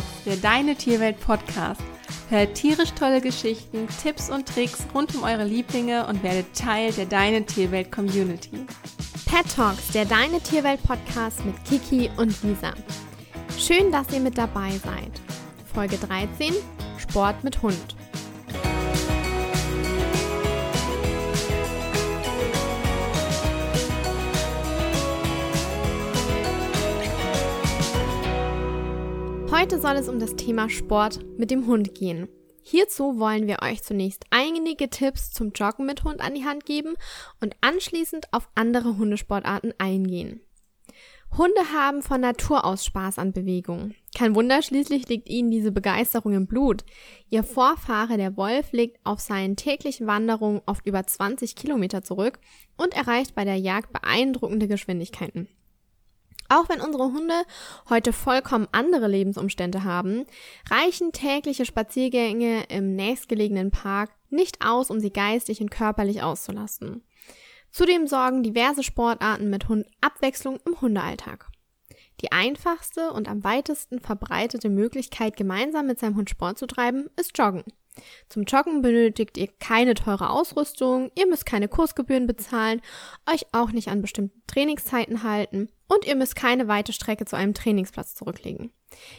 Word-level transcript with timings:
Talks, 0.00 0.24
der 0.24 0.36
Deine 0.36 0.74
Tierwelt 0.74 1.20
Podcast. 1.20 1.82
Hört 2.30 2.54
tierisch 2.54 2.92
tolle 2.92 3.20
Geschichten, 3.20 3.86
Tipps 4.02 4.30
und 4.30 4.46
Tricks 4.46 4.86
rund 4.94 5.14
um 5.14 5.24
eure 5.24 5.44
Lieblinge 5.44 6.06
und 6.06 6.22
werdet 6.22 6.54
Teil 6.54 6.92
der 6.92 7.06
Deine 7.06 7.44
Tierwelt 7.44 7.92
Community. 7.92 8.66
Pet 9.26 9.54
Talks, 9.54 9.88
der 9.92 10.06
Deine 10.06 10.40
Tierwelt 10.40 10.82
Podcast 10.82 11.44
mit 11.44 11.54
Kiki 11.64 12.10
und 12.16 12.34
Lisa. 12.42 12.72
Schön, 13.58 13.92
dass 13.92 14.10
ihr 14.12 14.20
mit 14.20 14.38
dabei 14.38 14.70
seid. 14.70 15.20
Folge 15.74 15.98
13: 15.98 16.54
Sport 16.98 17.44
mit 17.44 17.60
Hund. 17.60 17.96
Heute 29.50 29.80
soll 29.80 29.96
es 29.96 30.08
um 30.08 30.20
das 30.20 30.36
Thema 30.36 30.70
Sport 30.70 31.18
mit 31.36 31.50
dem 31.50 31.66
Hund 31.66 31.92
gehen. 31.96 32.28
Hierzu 32.62 33.18
wollen 33.18 33.48
wir 33.48 33.62
euch 33.62 33.82
zunächst 33.82 34.24
einige 34.30 34.88
Tipps 34.88 35.32
zum 35.32 35.50
Joggen 35.50 35.86
mit 35.86 36.04
Hund 36.04 36.20
an 36.20 36.34
die 36.34 36.44
Hand 36.44 36.64
geben 36.66 36.94
und 37.40 37.56
anschließend 37.60 38.32
auf 38.32 38.48
andere 38.54 38.96
Hundesportarten 38.96 39.74
eingehen. 39.78 40.40
Hunde 41.36 41.72
haben 41.74 42.02
von 42.02 42.20
Natur 42.20 42.64
aus 42.64 42.84
Spaß 42.84 43.18
an 43.18 43.32
Bewegung. 43.32 43.94
Kein 44.16 44.36
Wunder, 44.36 44.62
schließlich 44.62 45.08
liegt 45.08 45.28
ihnen 45.28 45.50
diese 45.50 45.72
Begeisterung 45.72 46.32
im 46.34 46.46
Blut. 46.46 46.84
Ihr 47.28 47.42
Vorfahre, 47.42 48.18
der 48.18 48.36
Wolf, 48.36 48.70
legt 48.70 49.04
auf 49.04 49.18
seinen 49.18 49.56
täglichen 49.56 50.06
Wanderungen 50.06 50.60
oft 50.66 50.86
über 50.86 51.04
20 51.04 51.56
Kilometer 51.56 52.02
zurück 52.02 52.38
und 52.76 52.94
erreicht 52.94 53.34
bei 53.34 53.44
der 53.44 53.56
Jagd 53.56 53.92
beeindruckende 53.92 54.68
Geschwindigkeiten. 54.68 55.48
Auch 56.52 56.68
wenn 56.68 56.80
unsere 56.80 57.04
Hunde 57.04 57.44
heute 57.88 58.12
vollkommen 58.12 58.66
andere 58.72 59.06
Lebensumstände 59.06 59.84
haben, 59.84 60.26
reichen 60.68 61.12
tägliche 61.12 61.64
Spaziergänge 61.64 62.64
im 62.64 62.96
nächstgelegenen 62.96 63.70
Park 63.70 64.10
nicht 64.30 64.58
aus, 64.64 64.90
um 64.90 64.98
sie 64.98 65.12
geistig 65.12 65.60
und 65.60 65.70
körperlich 65.70 66.22
auszulasten. 66.24 67.04
Zudem 67.70 68.08
sorgen 68.08 68.42
diverse 68.42 68.82
Sportarten 68.82 69.48
mit 69.48 69.68
Hund 69.68 69.86
Abwechslung 70.00 70.58
im 70.66 70.80
Hundealltag. 70.80 71.46
Die 72.20 72.32
einfachste 72.32 73.12
und 73.12 73.28
am 73.28 73.44
weitesten 73.44 74.00
verbreitete 74.00 74.70
Möglichkeit, 74.70 75.36
gemeinsam 75.36 75.86
mit 75.86 76.00
seinem 76.00 76.16
Hund 76.16 76.30
Sport 76.30 76.58
zu 76.58 76.66
treiben, 76.66 77.08
ist 77.16 77.38
Joggen. 77.38 77.62
Zum 78.28 78.42
Joggen 78.42 78.82
benötigt 78.82 79.38
ihr 79.38 79.48
keine 79.60 79.94
teure 79.94 80.30
Ausrüstung, 80.30 81.12
ihr 81.16 81.28
müsst 81.28 81.46
keine 81.46 81.68
Kursgebühren 81.68 82.26
bezahlen, 82.26 82.82
euch 83.32 83.46
auch 83.52 83.70
nicht 83.70 83.88
an 83.88 84.02
bestimmten 84.02 84.42
Trainingszeiten 84.48 85.22
halten 85.22 85.68
und 85.90 86.06
ihr 86.06 86.14
müsst 86.14 86.36
keine 86.36 86.68
weite 86.68 86.92
Strecke 86.92 87.24
zu 87.24 87.36
einem 87.36 87.52
Trainingsplatz 87.52 88.14
zurücklegen. 88.14 88.72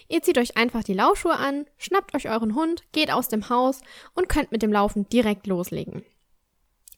Ihr 0.08 0.22
zieht 0.22 0.38
euch 0.38 0.58
einfach 0.58 0.84
die 0.84 0.94
Laufschuhe 0.94 1.36
an, 1.36 1.66
schnappt 1.78 2.16
euch 2.16 2.30
euren 2.30 2.56
Hund, 2.56 2.84
geht 2.94 3.12
aus 3.12 3.28
dem 3.28 3.50
Haus 3.50 3.82
und 4.14 4.30
könnt 4.30 4.52
mit 4.52 4.62
dem 4.62 4.72
Laufen 4.72 5.08
direkt 5.10 5.48
loslegen. 5.48 6.04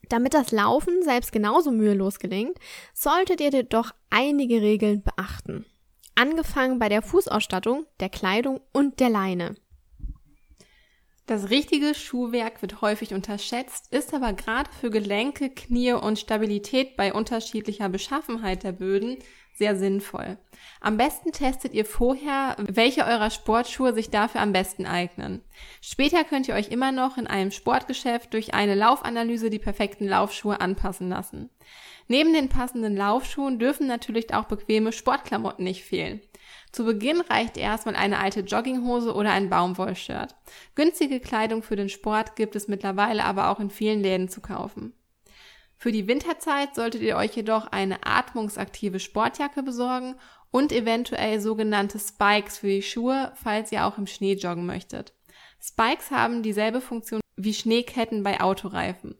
Damit 0.09 0.33
das 0.33 0.51
Laufen 0.51 1.01
selbst 1.01 1.31
genauso 1.31 1.71
mühelos 1.71 2.19
gelingt, 2.19 2.57
solltet 2.93 3.41
ihr 3.41 3.49
jedoch 3.49 3.91
einige 4.09 4.61
Regeln 4.61 5.01
beachten. 5.01 5.65
Angefangen 6.13 6.77
bei 6.77 6.89
der 6.89 7.01
Fußausstattung, 7.01 7.87
der 7.99 8.09
Kleidung 8.09 8.61
und 8.73 8.99
der 8.99 9.09
Leine. 9.09 9.55
Das 11.25 11.49
richtige 11.49 11.95
Schuhwerk 11.95 12.61
wird 12.61 12.81
häufig 12.81 13.13
unterschätzt, 13.13 13.91
ist 13.93 14.13
aber 14.13 14.33
gerade 14.33 14.69
für 14.79 14.89
Gelenke, 14.89 15.49
Knie 15.49 15.93
und 15.93 16.19
Stabilität 16.19 16.97
bei 16.97 17.13
unterschiedlicher 17.13 17.87
Beschaffenheit 17.87 18.63
der 18.63 18.73
Böden 18.73 19.17
sehr 19.55 19.75
sinnvoll. 19.75 20.37
Am 20.81 20.97
besten 20.97 21.31
testet 21.31 21.73
ihr 21.73 21.85
vorher, 21.85 22.55
welche 22.57 23.05
eurer 23.05 23.29
Sportschuhe 23.29 23.93
sich 23.93 24.09
dafür 24.09 24.41
am 24.41 24.51
besten 24.51 24.85
eignen. 24.85 25.41
Später 25.81 26.23
könnt 26.23 26.47
ihr 26.47 26.55
euch 26.55 26.69
immer 26.69 26.91
noch 26.91 27.17
in 27.17 27.27
einem 27.27 27.51
Sportgeschäft 27.51 28.33
durch 28.33 28.53
eine 28.53 28.75
Laufanalyse 28.75 29.49
die 29.49 29.59
perfekten 29.59 30.07
Laufschuhe 30.07 30.59
anpassen 30.59 31.09
lassen. 31.09 31.49
Neben 32.07 32.33
den 32.33 32.49
passenden 32.49 32.97
Laufschuhen 32.97 33.59
dürfen 33.59 33.87
natürlich 33.87 34.33
auch 34.33 34.45
bequeme 34.45 34.91
Sportklamotten 34.91 35.63
nicht 35.63 35.83
fehlen. 35.83 36.21
Zu 36.71 36.85
Beginn 36.85 37.21
reicht 37.21 37.55
erstmal 37.55 37.95
eine 37.95 38.19
alte 38.19 38.41
Jogginghose 38.41 39.13
oder 39.13 39.31
ein 39.31 39.49
Baumwollshirt. 39.49 40.35
Günstige 40.75 41.19
Kleidung 41.19 41.61
für 41.63 41.75
den 41.75 41.89
Sport 41.89 42.35
gibt 42.35 42.55
es 42.55 42.67
mittlerweile 42.67 43.23
aber 43.23 43.49
auch 43.49 43.59
in 43.59 43.69
vielen 43.69 44.01
Läden 44.01 44.27
zu 44.27 44.41
kaufen. 44.41 44.93
Für 45.83 45.91
die 45.91 46.07
Winterzeit 46.07 46.75
solltet 46.75 47.01
ihr 47.01 47.17
euch 47.17 47.35
jedoch 47.35 47.67
eine 47.67 48.05
atmungsaktive 48.05 49.01
Sportjacke 49.01 49.63
besorgen 49.63 50.15
und 50.49 50.71
eventuell 50.71 51.41
sogenannte 51.41 51.99
Spikes 51.99 52.59
für 52.59 52.67
die 52.67 52.81
Schuhe, 52.81 53.33
falls 53.35 53.69
ihr 53.73 53.85
auch 53.85 53.97
im 53.97 54.07
Schnee 54.07 54.35
joggen 54.35 54.65
möchtet. 54.65 55.11
Spikes 55.61 56.09
haben 56.09 56.41
dieselbe 56.41 56.79
Funktion 56.79 57.19
wie 57.35 57.53
Schneeketten 57.53 58.23
bei 58.23 58.39
Autoreifen. 58.39 59.17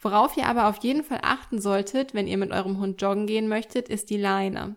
Worauf 0.00 0.36
ihr 0.36 0.46
aber 0.46 0.68
auf 0.68 0.84
jeden 0.84 1.02
Fall 1.02 1.18
achten 1.22 1.60
solltet, 1.60 2.14
wenn 2.14 2.28
ihr 2.28 2.38
mit 2.38 2.52
eurem 2.52 2.78
Hund 2.78 3.02
joggen 3.02 3.26
gehen 3.26 3.48
möchtet, 3.48 3.88
ist 3.88 4.08
die 4.08 4.16
Leine. 4.16 4.76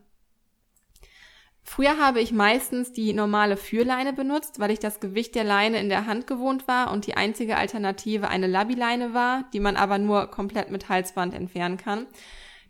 Früher 1.70 2.00
habe 2.00 2.22
ich 2.22 2.32
meistens 2.32 2.94
die 2.94 3.12
normale 3.12 3.58
Führleine 3.58 4.14
benutzt, 4.14 4.58
weil 4.58 4.72
ich 4.72 4.80
das 4.80 5.02
Gewicht 5.02 5.36
der 5.36 5.44
Leine 5.44 5.82
in 5.82 5.90
der 5.90 6.08
Hand 6.08 6.26
gewohnt 6.26 6.66
war 6.66 6.92
und 6.94 7.06
die 7.06 7.16
einzige 7.18 7.58
Alternative 7.58 8.30
eine 8.30 8.48
Labby-Leine 8.48 9.14
war, 9.14 9.44
die 9.52 9.60
man 9.60 9.76
aber 9.76 9.98
nur 9.98 10.28
komplett 10.28 10.72
mit 10.72 10.88
Halsband 10.88 11.34
entfernen 11.34 11.76
kann. 11.76 12.08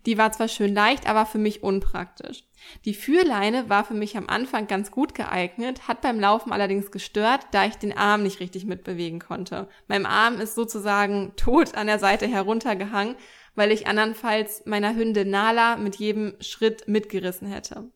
Die 0.08 0.18
war 0.18 0.32
zwar 0.32 0.48
schön 0.48 0.74
leicht, 0.74 1.08
aber 1.08 1.28
für 1.28 1.38
mich 1.38 1.62
unpraktisch. 1.62 2.44
Die 2.86 2.96
Führleine 2.96 3.70
war 3.70 3.86
für 3.86 3.94
mich 3.94 4.18
am 4.18 4.28
Anfang 4.28 4.66
ganz 4.66 4.90
gut 4.90 5.14
geeignet, 5.14 5.88
hat 5.88 6.02
beim 6.02 6.20
Laufen 6.20 6.52
allerdings 6.52 6.90
gestört, 6.90 7.42
da 7.52 7.66
ich 7.66 7.76
den 7.76 7.96
Arm 7.96 8.24
nicht 8.24 8.40
richtig 8.40 8.66
mitbewegen 8.66 9.20
konnte. 9.20 9.70
Mein 9.88 10.08
Arm 10.08 10.42
ist 10.42 10.56
sozusagen 10.56 11.34
tot 11.38 11.76
an 11.76 11.86
der 11.86 12.00
Seite 12.00 12.26
heruntergehangen, 12.26 13.16
weil 13.54 13.72
ich 13.72 13.86
andernfalls 13.86 14.66
meiner 14.66 14.96
Hündin 14.96 15.30
Nala 15.30 15.78
mit 15.78 15.98
jedem 15.98 16.34
Schritt 16.42 16.88
mitgerissen 16.88 17.48
hätte. 17.48 17.92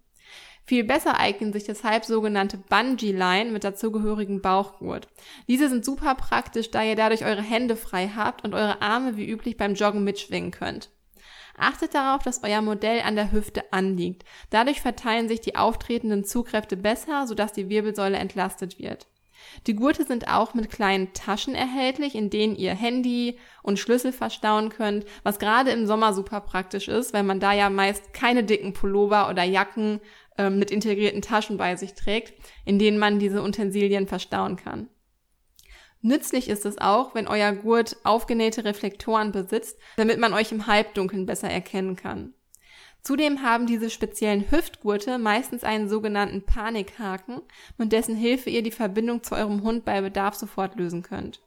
Viel 0.65 0.83
besser 0.83 1.19
eignen 1.19 1.51
sich 1.53 1.63
deshalb 1.65 2.05
sogenannte 2.05 2.57
Bungee-Line 2.57 3.51
mit 3.51 3.63
dazugehörigen 3.63 4.41
Bauchgurt. 4.41 5.07
Diese 5.47 5.67
sind 5.69 5.83
super 5.83 6.15
praktisch, 6.15 6.71
da 6.71 6.83
ihr 6.83 6.95
dadurch 6.95 7.25
eure 7.25 7.41
Hände 7.41 7.75
frei 7.75 8.11
habt 8.15 8.43
und 8.43 8.53
eure 8.53 8.81
Arme 8.81 9.17
wie 9.17 9.29
üblich 9.29 9.57
beim 9.57 9.73
Joggen 9.73 10.03
mitschwingen 10.03 10.51
könnt. 10.51 10.89
Achtet 11.57 11.93
darauf, 11.93 12.23
dass 12.23 12.43
euer 12.43 12.61
Modell 12.61 13.01
an 13.01 13.15
der 13.15 13.31
Hüfte 13.31 13.73
anliegt. 13.73 14.23
Dadurch 14.49 14.81
verteilen 14.81 15.27
sich 15.27 15.41
die 15.41 15.55
auftretenden 15.55 16.23
Zugkräfte 16.23 16.77
besser, 16.77 17.27
sodass 17.27 17.53
die 17.53 17.69
Wirbelsäule 17.69 18.17
entlastet 18.17 18.79
wird. 18.79 19.07
Die 19.67 19.75
Gurte 19.75 20.05
sind 20.05 20.27
auch 20.27 20.53
mit 20.53 20.69
kleinen 20.69 21.13
Taschen 21.13 21.55
erhältlich, 21.55 22.15
in 22.15 22.29
denen 22.29 22.55
ihr 22.55 22.73
Handy 22.73 23.37
und 23.63 23.79
Schlüssel 23.79 24.11
verstauen 24.11 24.69
könnt, 24.69 25.05
was 25.23 25.39
gerade 25.39 25.71
im 25.71 25.87
Sommer 25.87 26.13
super 26.13 26.41
praktisch 26.41 26.87
ist, 26.87 27.13
weil 27.13 27.23
man 27.23 27.39
da 27.39 27.53
ja 27.53 27.69
meist 27.69 28.13
keine 28.13 28.43
dicken 28.43 28.73
Pullover 28.73 29.29
oder 29.29 29.43
Jacken 29.43 29.99
ähm, 30.41 30.59
mit 30.59 30.71
integrierten 30.71 31.21
Taschen 31.21 31.57
bei 31.57 31.75
sich 31.75 31.93
trägt, 31.93 32.33
in 32.65 32.79
denen 32.79 32.97
man 32.97 33.19
diese 33.19 33.43
Utensilien 33.43 34.07
verstauen 34.07 34.55
kann. 34.55 34.89
Nützlich 36.01 36.49
ist 36.49 36.65
es 36.65 36.79
auch, 36.79 37.13
wenn 37.13 37.27
euer 37.27 37.51
Gurt 37.51 37.97
aufgenähte 38.03 38.65
Reflektoren 38.65 39.31
besitzt, 39.31 39.77
damit 39.97 40.19
man 40.19 40.33
euch 40.33 40.51
im 40.51 40.65
Halbdunkeln 40.65 41.27
besser 41.27 41.49
erkennen 41.49 41.95
kann. 41.95 42.33
Zudem 43.03 43.43
haben 43.43 43.67
diese 43.67 43.89
speziellen 43.89 44.49
Hüftgurte 44.51 45.19
meistens 45.19 45.63
einen 45.63 45.89
sogenannten 45.89 46.43
Panikhaken, 46.43 47.41
mit 47.77 47.91
dessen 47.91 48.15
Hilfe 48.15 48.49
ihr 48.49 48.63
die 48.63 48.71
Verbindung 48.71 49.23
zu 49.23 49.35
eurem 49.35 49.61
Hund 49.63 49.85
bei 49.85 50.01
Bedarf 50.01 50.35
sofort 50.35 50.75
lösen 50.75 51.03
könnt. 51.03 51.41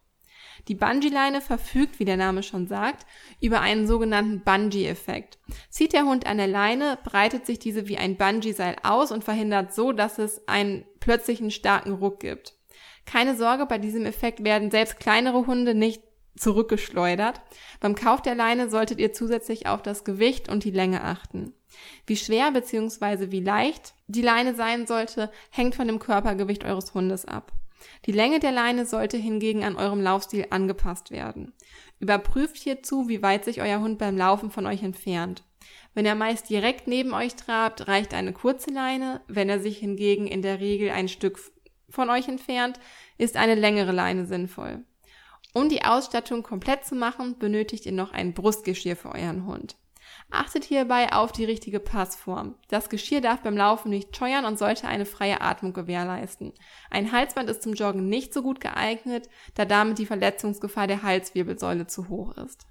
Die 0.68 0.74
Bungee-Leine 0.74 1.40
verfügt, 1.40 1.98
wie 1.98 2.04
der 2.04 2.16
Name 2.16 2.42
schon 2.42 2.66
sagt, 2.66 3.06
über 3.40 3.60
einen 3.60 3.86
sogenannten 3.86 4.40
Bungee-Effekt. 4.40 5.38
Zieht 5.68 5.92
der 5.92 6.04
Hund 6.04 6.26
an 6.26 6.38
der 6.38 6.46
Leine, 6.46 6.98
breitet 7.04 7.46
sich 7.46 7.58
diese 7.58 7.88
wie 7.88 7.98
ein 7.98 8.16
Bungee-Seil 8.16 8.76
aus 8.82 9.12
und 9.12 9.24
verhindert 9.24 9.74
so, 9.74 9.92
dass 9.92 10.18
es 10.18 10.46
einen 10.48 10.84
plötzlichen 11.00 11.50
starken 11.50 11.92
Ruck 11.92 12.20
gibt. 12.20 12.54
Keine 13.04 13.36
Sorge, 13.36 13.66
bei 13.66 13.78
diesem 13.78 14.06
Effekt 14.06 14.44
werden 14.44 14.70
selbst 14.70 14.98
kleinere 14.98 15.46
Hunde 15.46 15.74
nicht 15.74 16.02
zurückgeschleudert. 16.36 17.40
Beim 17.80 17.94
Kauf 17.94 18.22
der 18.22 18.34
Leine 18.34 18.68
solltet 18.70 18.98
ihr 18.98 19.12
zusätzlich 19.12 19.66
auf 19.66 19.82
das 19.82 20.04
Gewicht 20.04 20.48
und 20.48 20.64
die 20.64 20.70
Länge 20.70 21.02
achten. 21.02 21.52
Wie 22.06 22.16
schwer 22.16 22.50
bzw. 22.50 23.30
wie 23.30 23.40
leicht 23.40 23.94
die 24.06 24.22
Leine 24.22 24.54
sein 24.54 24.86
sollte, 24.86 25.30
hängt 25.50 25.74
von 25.74 25.86
dem 25.86 25.98
Körpergewicht 25.98 26.64
eures 26.64 26.94
Hundes 26.94 27.24
ab. 27.24 27.52
Die 28.06 28.12
Länge 28.12 28.40
der 28.40 28.52
Leine 28.52 28.86
sollte 28.86 29.16
hingegen 29.16 29.64
an 29.64 29.76
eurem 29.76 30.00
Laufstil 30.00 30.46
angepasst 30.50 31.10
werden. 31.10 31.52
Überprüft 32.00 32.56
hierzu, 32.56 33.08
wie 33.08 33.22
weit 33.22 33.44
sich 33.44 33.60
euer 33.60 33.80
Hund 33.80 33.98
beim 33.98 34.16
Laufen 34.16 34.50
von 34.50 34.66
euch 34.66 34.82
entfernt. 34.82 35.44
Wenn 35.94 36.06
er 36.06 36.14
meist 36.14 36.50
direkt 36.50 36.86
neben 36.86 37.14
euch 37.14 37.36
trabt, 37.36 37.88
reicht 37.88 38.14
eine 38.14 38.32
kurze 38.32 38.70
Leine. 38.70 39.20
Wenn 39.28 39.48
er 39.48 39.60
sich 39.60 39.78
hingegen 39.78 40.26
in 40.26 40.42
der 40.42 40.60
Regel 40.60 40.90
ein 40.90 41.08
Stück 41.08 41.38
von 41.88 42.10
euch 42.10 42.28
entfernt, 42.28 42.80
ist 43.16 43.36
eine 43.36 43.54
längere 43.54 43.92
Leine 43.92 44.26
sinnvoll. 44.26 44.84
Um 45.52 45.68
die 45.68 45.84
Ausstattung 45.84 46.42
komplett 46.42 46.84
zu 46.84 46.96
machen, 46.96 47.38
benötigt 47.38 47.86
ihr 47.86 47.92
noch 47.92 48.12
ein 48.12 48.34
Brustgeschirr 48.34 48.96
für 48.96 49.12
euren 49.12 49.46
Hund. 49.46 49.76
Achtet 50.34 50.64
hierbei 50.64 51.12
auf 51.12 51.32
die 51.32 51.44
richtige 51.44 51.80
Passform. 51.80 52.56
Das 52.68 52.88
Geschirr 52.88 53.20
darf 53.20 53.40
beim 53.42 53.56
Laufen 53.56 53.90
nicht 53.90 54.16
scheuern 54.16 54.44
und 54.44 54.58
sollte 54.58 54.88
eine 54.88 55.06
freie 55.06 55.40
Atmung 55.40 55.72
gewährleisten. 55.72 56.52
Ein 56.90 57.12
Halsband 57.12 57.48
ist 57.48 57.62
zum 57.62 57.74
Joggen 57.74 58.08
nicht 58.08 58.34
so 58.34 58.42
gut 58.42 58.60
geeignet, 58.60 59.28
da 59.54 59.64
damit 59.64 59.98
die 59.98 60.06
Verletzungsgefahr 60.06 60.86
der 60.86 61.02
Halswirbelsäule 61.02 61.86
zu 61.86 62.08
hoch 62.08 62.36
ist. 62.36 62.66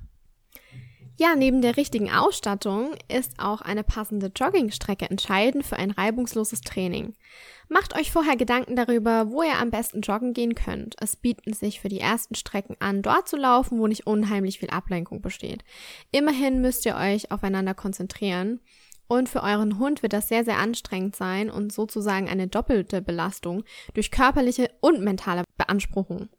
Ja, 1.16 1.36
neben 1.36 1.62
der 1.62 1.78
richtigen 1.78 2.12
Ausstattung 2.12 2.96
ist 3.08 3.34
auch 3.38 3.62
eine 3.62 3.84
passende 3.84 4.32
Joggingstrecke 4.36 5.10
entscheidend 5.10 5.64
für 5.64 5.78
ein 5.78 5.92
reibungsloses 5.92 6.62
Training. 6.62 7.14
Macht 7.74 7.96
euch 7.96 8.12
vorher 8.12 8.36
Gedanken 8.36 8.76
darüber, 8.76 9.32
wo 9.32 9.42
ihr 9.42 9.58
am 9.58 9.72
besten 9.72 10.02
joggen 10.02 10.34
gehen 10.34 10.54
könnt. 10.54 10.96
Es 11.02 11.16
bieten 11.16 11.54
sich 11.54 11.82
für 11.82 11.90
die 11.90 12.00
ersten 12.00 12.36
Strecken 12.36 12.78
an, 12.80 13.02
dort 13.02 13.28
zu 13.28 13.36
laufen, 13.36 13.80
wo 13.80 13.88
nicht 13.88 14.06
unheimlich 14.06 14.60
viel 14.60 14.70
Ablenkung 14.70 15.22
besteht. 15.22 15.64
Immerhin 16.12 16.62
müsst 16.62 16.86
ihr 16.86 16.96
euch 16.96 17.32
aufeinander 17.32 17.74
konzentrieren. 17.74 18.60
Und 19.08 19.28
für 19.28 19.42
euren 19.42 19.80
Hund 19.80 20.04
wird 20.04 20.14
das 20.14 20.28
sehr, 20.28 20.46
sehr 20.46 20.60
anstrengend 20.60 21.16
sein 21.16 21.50
und 21.50 21.74
sozusagen 21.74 22.30
eine 22.30 22.48
doppelte 22.48 23.02
Belastung 23.02 23.64
durch 23.96 24.12
körperliche 24.12 24.70
und 24.80 25.02
mentale 25.02 25.44
Beanspruchung. 25.58 26.30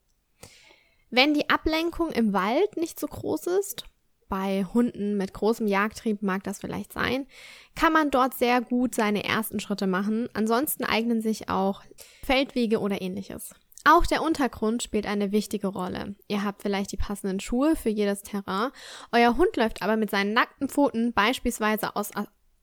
Wenn 1.10 1.34
die 1.34 1.50
Ablenkung 1.50 2.12
im 2.12 2.32
Wald 2.32 2.76
nicht 2.76 3.00
so 3.00 3.08
groß 3.08 3.48
ist, 3.58 3.86
bei 4.34 4.66
Hunden 4.74 5.16
mit 5.16 5.32
großem 5.32 5.68
Jagdtrieb 5.68 6.20
mag 6.20 6.42
das 6.42 6.58
vielleicht 6.58 6.92
sein, 6.92 7.28
kann 7.76 7.92
man 7.92 8.10
dort 8.10 8.34
sehr 8.34 8.60
gut 8.62 8.92
seine 8.92 9.22
ersten 9.22 9.60
Schritte 9.60 9.86
machen. 9.86 10.28
Ansonsten 10.34 10.82
eignen 10.82 11.20
sich 11.20 11.48
auch 11.48 11.82
Feldwege 12.24 12.80
oder 12.80 13.00
ähnliches. 13.00 13.54
Auch 13.84 14.06
der 14.06 14.22
Untergrund 14.22 14.82
spielt 14.82 15.06
eine 15.06 15.30
wichtige 15.30 15.68
Rolle. 15.68 16.16
Ihr 16.26 16.42
habt 16.42 16.62
vielleicht 16.62 16.90
die 16.90 16.96
passenden 16.96 17.38
Schuhe 17.38 17.76
für 17.76 17.90
jedes 17.90 18.22
Terrain. 18.22 18.72
Euer 19.12 19.36
Hund 19.36 19.56
läuft 19.56 19.82
aber 19.82 19.96
mit 19.96 20.10
seinen 20.10 20.32
nackten 20.32 20.68
Pfoten 20.68 21.12
beispielsweise 21.12 21.94
aus, 21.94 22.10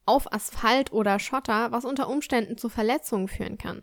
auf 0.06 0.33
Asphalt 0.33 0.91
oder 0.91 1.19
Schotter, 1.19 1.71
was 1.71 1.85
unter 1.85 2.09
Umständen 2.09 2.57
zu 2.57 2.68
Verletzungen 2.68 3.29
führen 3.29 3.57
kann. 3.57 3.81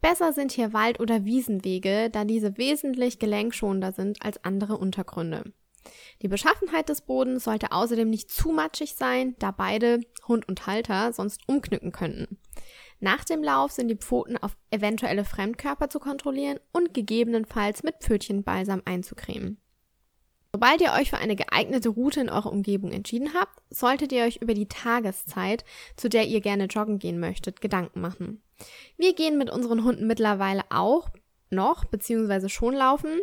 Besser 0.00 0.32
sind 0.32 0.50
hier 0.50 0.72
Wald- 0.72 0.98
oder 0.98 1.26
Wiesenwege, 1.26 2.08
da 2.08 2.24
diese 2.24 2.56
wesentlich 2.56 3.18
gelenkschonender 3.18 3.92
sind 3.92 4.24
als 4.24 4.42
andere 4.44 4.78
Untergründe. 4.78 5.52
Die 6.22 6.28
Beschaffenheit 6.28 6.88
des 6.88 7.02
Bodens 7.02 7.44
sollte 7.44 7.72
außerdem 7.72 8.08
nicht 8.08 8.30
zu 8.30 8.50
matschig 8.50 8.94
sein, 8.94 9.36
da 9.38 9.50
beide, 9.50 10.00
Hund 10.26 10.48
und 10.48 10.66
Halter, 10.66 11.12
sonst 11.12 11.40
umknicken 11.46 11.92
könnten. 11.92 12.38
Nach 13.00 13.24
dem 13.24 13.42
Lauf 13.42 13.72
sind 13.72 13.88
die 13.88 13.96
Pfoten 13.96 14.36
auf 14.36 14.56
eventuelle 14.70 15.24
Fremdkörper 15.24 15.88
zu 15.88 16.00
kontrollieren 16.00 16.58
und 16.72 16.94
gegebenenfalls 16.94 17.82
mit 17.82 17.96
Pfötchenbalsam 18.00 18.82
einzucremen. 18.84 19.60
Sobald 20.52 20.80
ihr 20.80 20.92
euch 20.92 21.10
für 21.10 21.18
eine 21.18 21.36
geeignete 21.36 21.90
Route 21.90 22.20
in 22.20 22.30
eurer 22.30 22.50
Umgebung 22.50 22.90
entschieden 22.90 23.34
habt, 23.34 23.62
solltet 23.70 24.12
ihr 24.12 24.24
euch 24.24 24.38
über 24.38 24.54
die 24.54 24.66
Tageszeit, 24.66 25.64
zu 25.96 26.08
der 26.08 26.26
ihr 26.26 26.40
gerne 26.40 26.64
joggen 26.64 26.98
gehen 26.98 27.20
möchtet, 27.20 27.60
Gedanken 27.60 28.00
machen. 28.00 28.42
Wir 28.96 29.14
gehen 29.14 29.38
mit 29.38 29.50
unseren 29.50 29.84
Hunden 29.84 30.06
mittlerweile 30.06 30.62
auch 30.70 31.10
noch 31.50 31.84
bzw. 31.84 32.48
schon 32.48 32.74
laufen, 32.74 33.20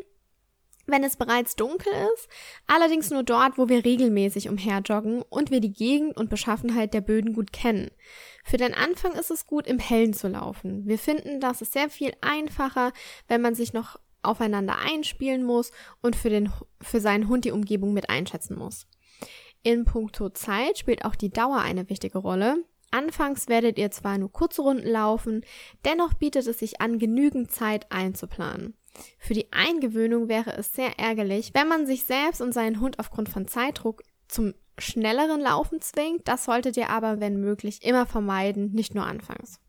wenn 0.87 1.03
es 1.03 1.17
bereits 1.17 1.55
dunkel 1.55 1.91
ist, 2.13 2.27
allerdings 2.67 3.09
nur 3.09 3.23
dort, 3.23 3.57
wo 3.57 3.69
wir 3.69 3.83
regelmäßig 3.83 4.49
umherjoggen 4.49 5.21
und 5.23 5.51
wir 5.51 5.59
die 5.59 5.73
Gegend 5.73 6.17
und 6.17 6.29
Beschaffenheit 6.29 6.93
der 6.93 7.01
Böden 7.01 7.33
gut 7.33 7.51
kennen. 7.51 7.91
Für 8.43 8.57
den 8.57 8.73
Anfang 8.73 9.13
ist 9.13 9.31
es 9.31 9.47
gut, 9.47 9.67
im 9.67 9.79
Hellen 9.79 10.13
zu 10.13 10.27
laufen. 10.27 10.85
Wir 10.85 10.99
finden, 10.99 11.39
das 11.39 11.61
ist 11.61 11.73
sehr 11.73 11.89
viel 11.89 12.13
einfacher, 12.21 12.91
wenn 13.27 13.41
man 13.41 13.55
sich 13.55 13.73
noch 13.73 13.99
aufeinander 14.21 14.77
einspielen 14.79 15.43
muss 15.43 15.71
und 16.01 16.15
für, 16.15 16.29
den, 16.29 16.51
für 16.81 16.99
seinen 16.99 17.27
Hund 17.27 17.45
die 17.45 17.51
Umgebung 17.51 17.93
mit 17.93 18.09
einschätzen 18.09 18.57
muss. 18.57 18.87
In 19.63 19.85
puncto 19.85 20.29
Zeit 20.29 20.77
spielt 20.77 21.05
auch 21.05 21.15
die 21.15 21.31
Dauer 21.31 21.59
eine 21.59 21.89
wichtige 21.89 22.19
Rolle. 22.19 22.63
Anfangs 22.91 23.47
werdet 23.47 23.77
ihr 23.77 23.91
zwar 23.91 24.17
nur 24.17 24.31
kurze 24.31 24.61
Runden 24.61 24.87
laufen, 24.87 25.43
dennoch 25.83 26.13
bietet 26.13 26.47
es 26.47 26.59
sich 26.59 26.81
an, 26.81 26.99
genügend 26.99 27.51
Zeit 27.51 27.91
einzuplanen. 27.91 28.75
Für 29.19 29.33
die 29.33 29.51
Eingewöhnung 29.51 30.27
wäre 30.27 30.55
es 30.55 30.73
sehr 30.73 30.99
ärgerlich, 30.99 31.51
wenn 31.53 31.67
man 31.67 31.85
sich 31.85 32.03
selbst 32.03 32.41
und 32.41 32.53
seinen 32.53 32.79
Hund 32.79 32.99
aufgrund 32.99 33.29
von 33.29 33.47
Zeitdruck 33.47 34.03
zum 34.27 34.53
schnelleren 34.77 35.41
Laufen 35.41 35.81
zwingt. 35.81 36.27
Das 36.27 36.45
solltet 36.45 36.77
ihr 36.77 36.89
aber, 36.89 37.19
wenn 37.19 37.39
möglich, 37.39 37.83
immer 37.83 38.05
vermeiden, 38.05 38.71
nicht 38.71 38.95
nur 38.95 39.05
anfangs. 39.05 39.59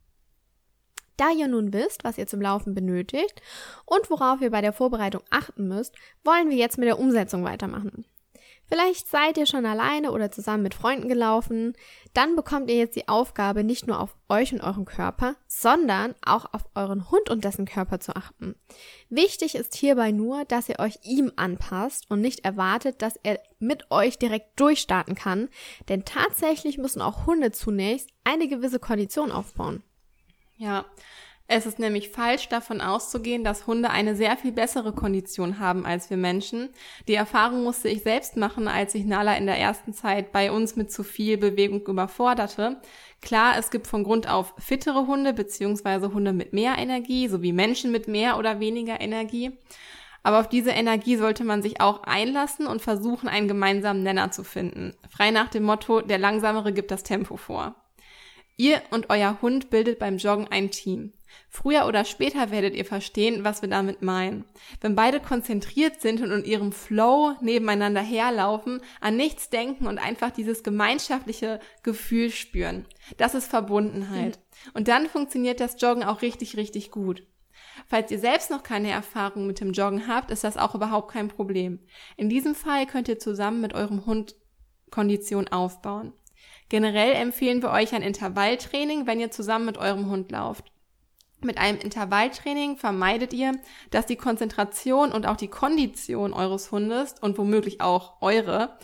Da 1.17 1.31
ihr 1.31 1.49
nun 1.49 1.73
wisst, 1.73 2.05
was 2.05 2.19
ihr 2.19 2.27
zum 2.27 2.43
Laufen 2.43 2.75
benötigt 2.75 3.41
und 3.87 4.11
worauf 4.11 4.43
ihr 4.43 4.51
bei 4.51 4.61
der 4.61 4.73
Vorbereitung 4.73 5.23
achten 5.31 5.67
müsst, 5.67 5.95
wollen 6.25 6.51
wir 6.51 6.57
jetzt 6.57 6.77
mit 6.77 6.89
der 6.89 6.99
Umsetzung 6.99 7.43
weitermachen. 7.45 8.05
Vielleicht 8.69 9.09
seid 9.09 9.39
ihr 9.39 9.47
schon 9.47 9.65
alleine 9.65 10.11
oder 10.11 10.31
zusammen 10.31 10.65
mit 10.65 10.75
Freunden 10.75 11.09
gelaufen. 11.09 11.75
Dann 12.15 12.35
bekommt 12.35 12.69
ihr 12.69 12.77
jetzt 12.77 12.97
die 12.97 13.09
Aufgabe, 13.09 13.63
nicht 13.63 13.87
nur 13.87 14.01
auf 14.01 14.17
euch 14.29 14.53
und 14.53 14.61
euren 14.61 14.85
Körper, 14.85 15.37
sondern 15.47 16.15
auch 16.25 16.53
auf 16.53 16.65
euren 16.75 17.11
Hund 17.11 17.31
und 17.31 17.45
dessen 17.45 17.67
Körper 17.67 18.01
zu 18.01 18.17
achten. 18.17 18.57
Wichtig 19.09 19.55
ist 19.55 19.75
hierbei 19.75 20.11
nur, 20.11 20.45
dass 20.45 20.69
ihr 20.69 20.81
euch 20.81 20.99
ihm 21.03 21.31
anpasst 21.37 22.07
und 22.09 22.21
nicht 22.21 22.45
erwartet, 22.45 23.03
dass 23.03 23.17
er 23.23 23.41
mit 23.61 23.91
euch 23.91 24.19
direkt 24.19 24.59
durchstarten 24.59 25.15
kann, 25.15 25.49
denn 25.89 26.05
tatsächlich 26.05 26.79
müssen 26.79 27.03
auch 27.03 27.27
Hunde 27.27 27.53
zunächst 27.53 28.11
eine 28.25 28.49
gewisse 28.49 28.81
Kondition 28.81 29.31
aufbauen. 29.31 29.83
Ja, 30.57 30.87
es 31.49 31.65
ist 31.65 31.79
nämlich 31.79 32.11
falsch 32.11 32.49
davon 32.49 32.81
auszugehen, 32.81 33.45
dass 33.45 33.69
Hunde 33.69 33.91
eine 33.91 34.17
sehr 34.17 34.37
viel 34.37 34.51
bessere 34.51 34.93
Kondition 34.93 35.61
haben 35.61 35.87
als 35.87 36.11
wir 36.11 36.17
Menschen. 36.17 36.71
Die 37.07 37.15
Erfahrung 37.15 37.63
musste 37.63 37.89
ich 37.89 38.03
selbst 38.03 38.37
machen, 38.37 38.67
als 38.67 38.97
ich 38.97 39.05
Nala 39.05 39.37
in 39.37 39.47
der 39.47 39.59
ersten 39.59 39.95
Zeit 39.95 40.33
bei 40.33 40.51
uns 40.51 40.75
mit 40.75 40.91
zu 40.91 41.05
viel 41.05 41.39
Bewegung 41.39 41.87
überforderte. 41.87 42.81
Klar, 43.23 43.55
es 43.59 43.71
gibt 43.71 43.87
von 43.87 44.03
Grund 44.03 44.29
auf 44.29 44.55
fittere 44.59 45.07
Hunde 45.07 45.33
beziehungsweise 45.33 46.13
Hunde 46.13 46.33
mit 46.33 46.53
mehr 46.53 46.79
Energie, 46.79 47.29
sowie 47.29 47.53
Menschen 47.53 47.93
mit 47.93 48.09
mehr 48.09 48.39
oder 48.39 48.59
weniger 48.59 49.01
Energie. 49.01 49.53
Aber 50.25 50.41
auf 50.41 50.49
diese 50.49 50.71
Energie 50.71 51.17
sollte 51.17 51.45
man 51.45 51.63
sich 51.63 51.81
auch 51.81 52.03
einlassen 52.03 52.67
und 52.67 52.83
versuchen, 52.83 53.29
einen 53.29 53.47
gemeinsamen 53.47 54.03
Nenner 54.03 54.33
zu 54.33 54.43
finden. 54.43 54.97
Frei 55.09 55.31
nach 55.31 55.49
dem 55.49 55.63
Motto, 55.63 56.01
der 56.01 56.19
Langsamere 56.19 56.73
gibt 56.73 56.91
das 56.91 57.05
Tempo 57.05 57.37
vor. 57.37 57.77
Ihr 58.57 58.83
und 58.91 59.11
euer 59.11 59.41
Hund 59.43 59.71
bildet 59.71 59.99
beim 60.01 60.17
Joggen 60.17 60.49
ein 60.49 60.71
Team. 60.71 61.13
Früher 61.49 61.87
oder 61.87 62.05
später 62.05 62.51
werdet 62.51 62.75
ihr 62.75 62.85
verstehen, 62.85 63.45
was 63.45 63.63
wir 63.63 63.69
damit 63.69 64.03
meinen. 64.03 64.45
Wenn 64.81 64.95
beide 64.95 65.21
konzentriert 65.21 66.01
sind 66.01 66.21
und 66.21 66.31
in 66.31 66.45
ihrem 66.45 66.73
Flow 66.73 67.35
nebeneinander 67.41 68.03
herlaufen, 68.03 68.81
an 69.01 69.17
nichts 69.17 69.49
denken 69.49 69.87
und 69.87 69.99
einfach 69.99 70.31
dieses 70.31 70.63
gemeinschaftliche 70.63 71.61
Gefühl 71.83 72.31
spüren. 72.31 72.85
Das 73.17 73.35
ist 73.35 73.49
Verbundenheit. 73.49 74.39
Mhm. 74.39 74.71
Und 74.75 74.89
dann 74.89 75.07
funktioniert 75.07 75.61
das 75.61 75.81
Joggen 75.81 76.05
auch 76.05 76.23
richtig, 76.23 76.57
richtig 76.57 76.91
gut. 76.91 77.23
Falls 77.87 78.11
ihr 78.11 78.19
selbst 78.19 78.51
noch 78.51 78.63
keine 78.63 78.91
Erfahrung 78.91 79.47
mit 79.47 79.61
dem 79.61 79.73
Joggen 79.73 80.09
habt, 80.09 80.31
ist 80.31 80.45
das 80.45 80.57
auch 80.57 80.75
überhaupt 80.75 81.13
kein 81.13 81.29
Problem. 81.29 81.81
In 82.17 82.29
diesem 82.29 82.55
Fall 82.55 82.87
könnt 82.87 83.09
ihr 83.09 83.19
zusammen 83.19 83.61
mit 83.61 83.75
eurem 83.75 84.07
Hund 84.07 84.35
Kondition 84.91 85.49
aufbauen. 85.49 86.13
Generell 86.69 87.13
empfehlen 87.13 87.63
wir 87.63 87.71
euch 87.71 87.95
ein 87.95 88.03
Intervalltraining, 88.03 89.07
wenn 89.07 89.21
ihr 89.21 89.31
zusammen 89.31 89.67
mit 89.67 89.79
eurem 89.79 90.11
Hund 90.11 90.33
lauft. 90.33 90.73
Mit 91.43 91.59
einem 91.59 91.79
Intervalltraining 91.79 92.77
vermeidet 92.79 93.33
ihr, 93.33 93.53
dass 93.91 94.07
die 94.07 94.17
Konzentration 94.17 95.13
und 95.13 95.27
auch 95.27 95.37
die 95.37 95.49
Kondition 95.49 96.33
eures 96.33 96.73
Hundes 96.73 97.15
und 97.21 97.39
womöglich 97.39 97.81
auch 97.81 98.21
eure 98.23 98.79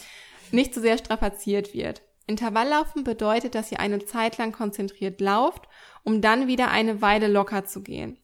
nicht 0.50 0.74
zu 0.74 0.80
so 0.80 0.86
sehr 0.86 0.98
strapaziert 0.98 1.72
wird. 1.72 2.02
Intervalllaufen 2.26 3.04
bedeutet, 3.04 3.54
dass 3.54 3.72
ihr 3.72 3.80
eine 3.80 4.04
Zeit 4.04 4.38
lang 4.38 4.52
konzentriert 4.52 5.20
lauft, 5.20 5.66
um 6.04 6.20
dann 6.20 6.46
wieder 6.46 6.70
eine 6.70 7.02
Weile 7.02 7.28
locker 7.28 7.64
zu 7.64 7.82
gehen. 7.82 8.18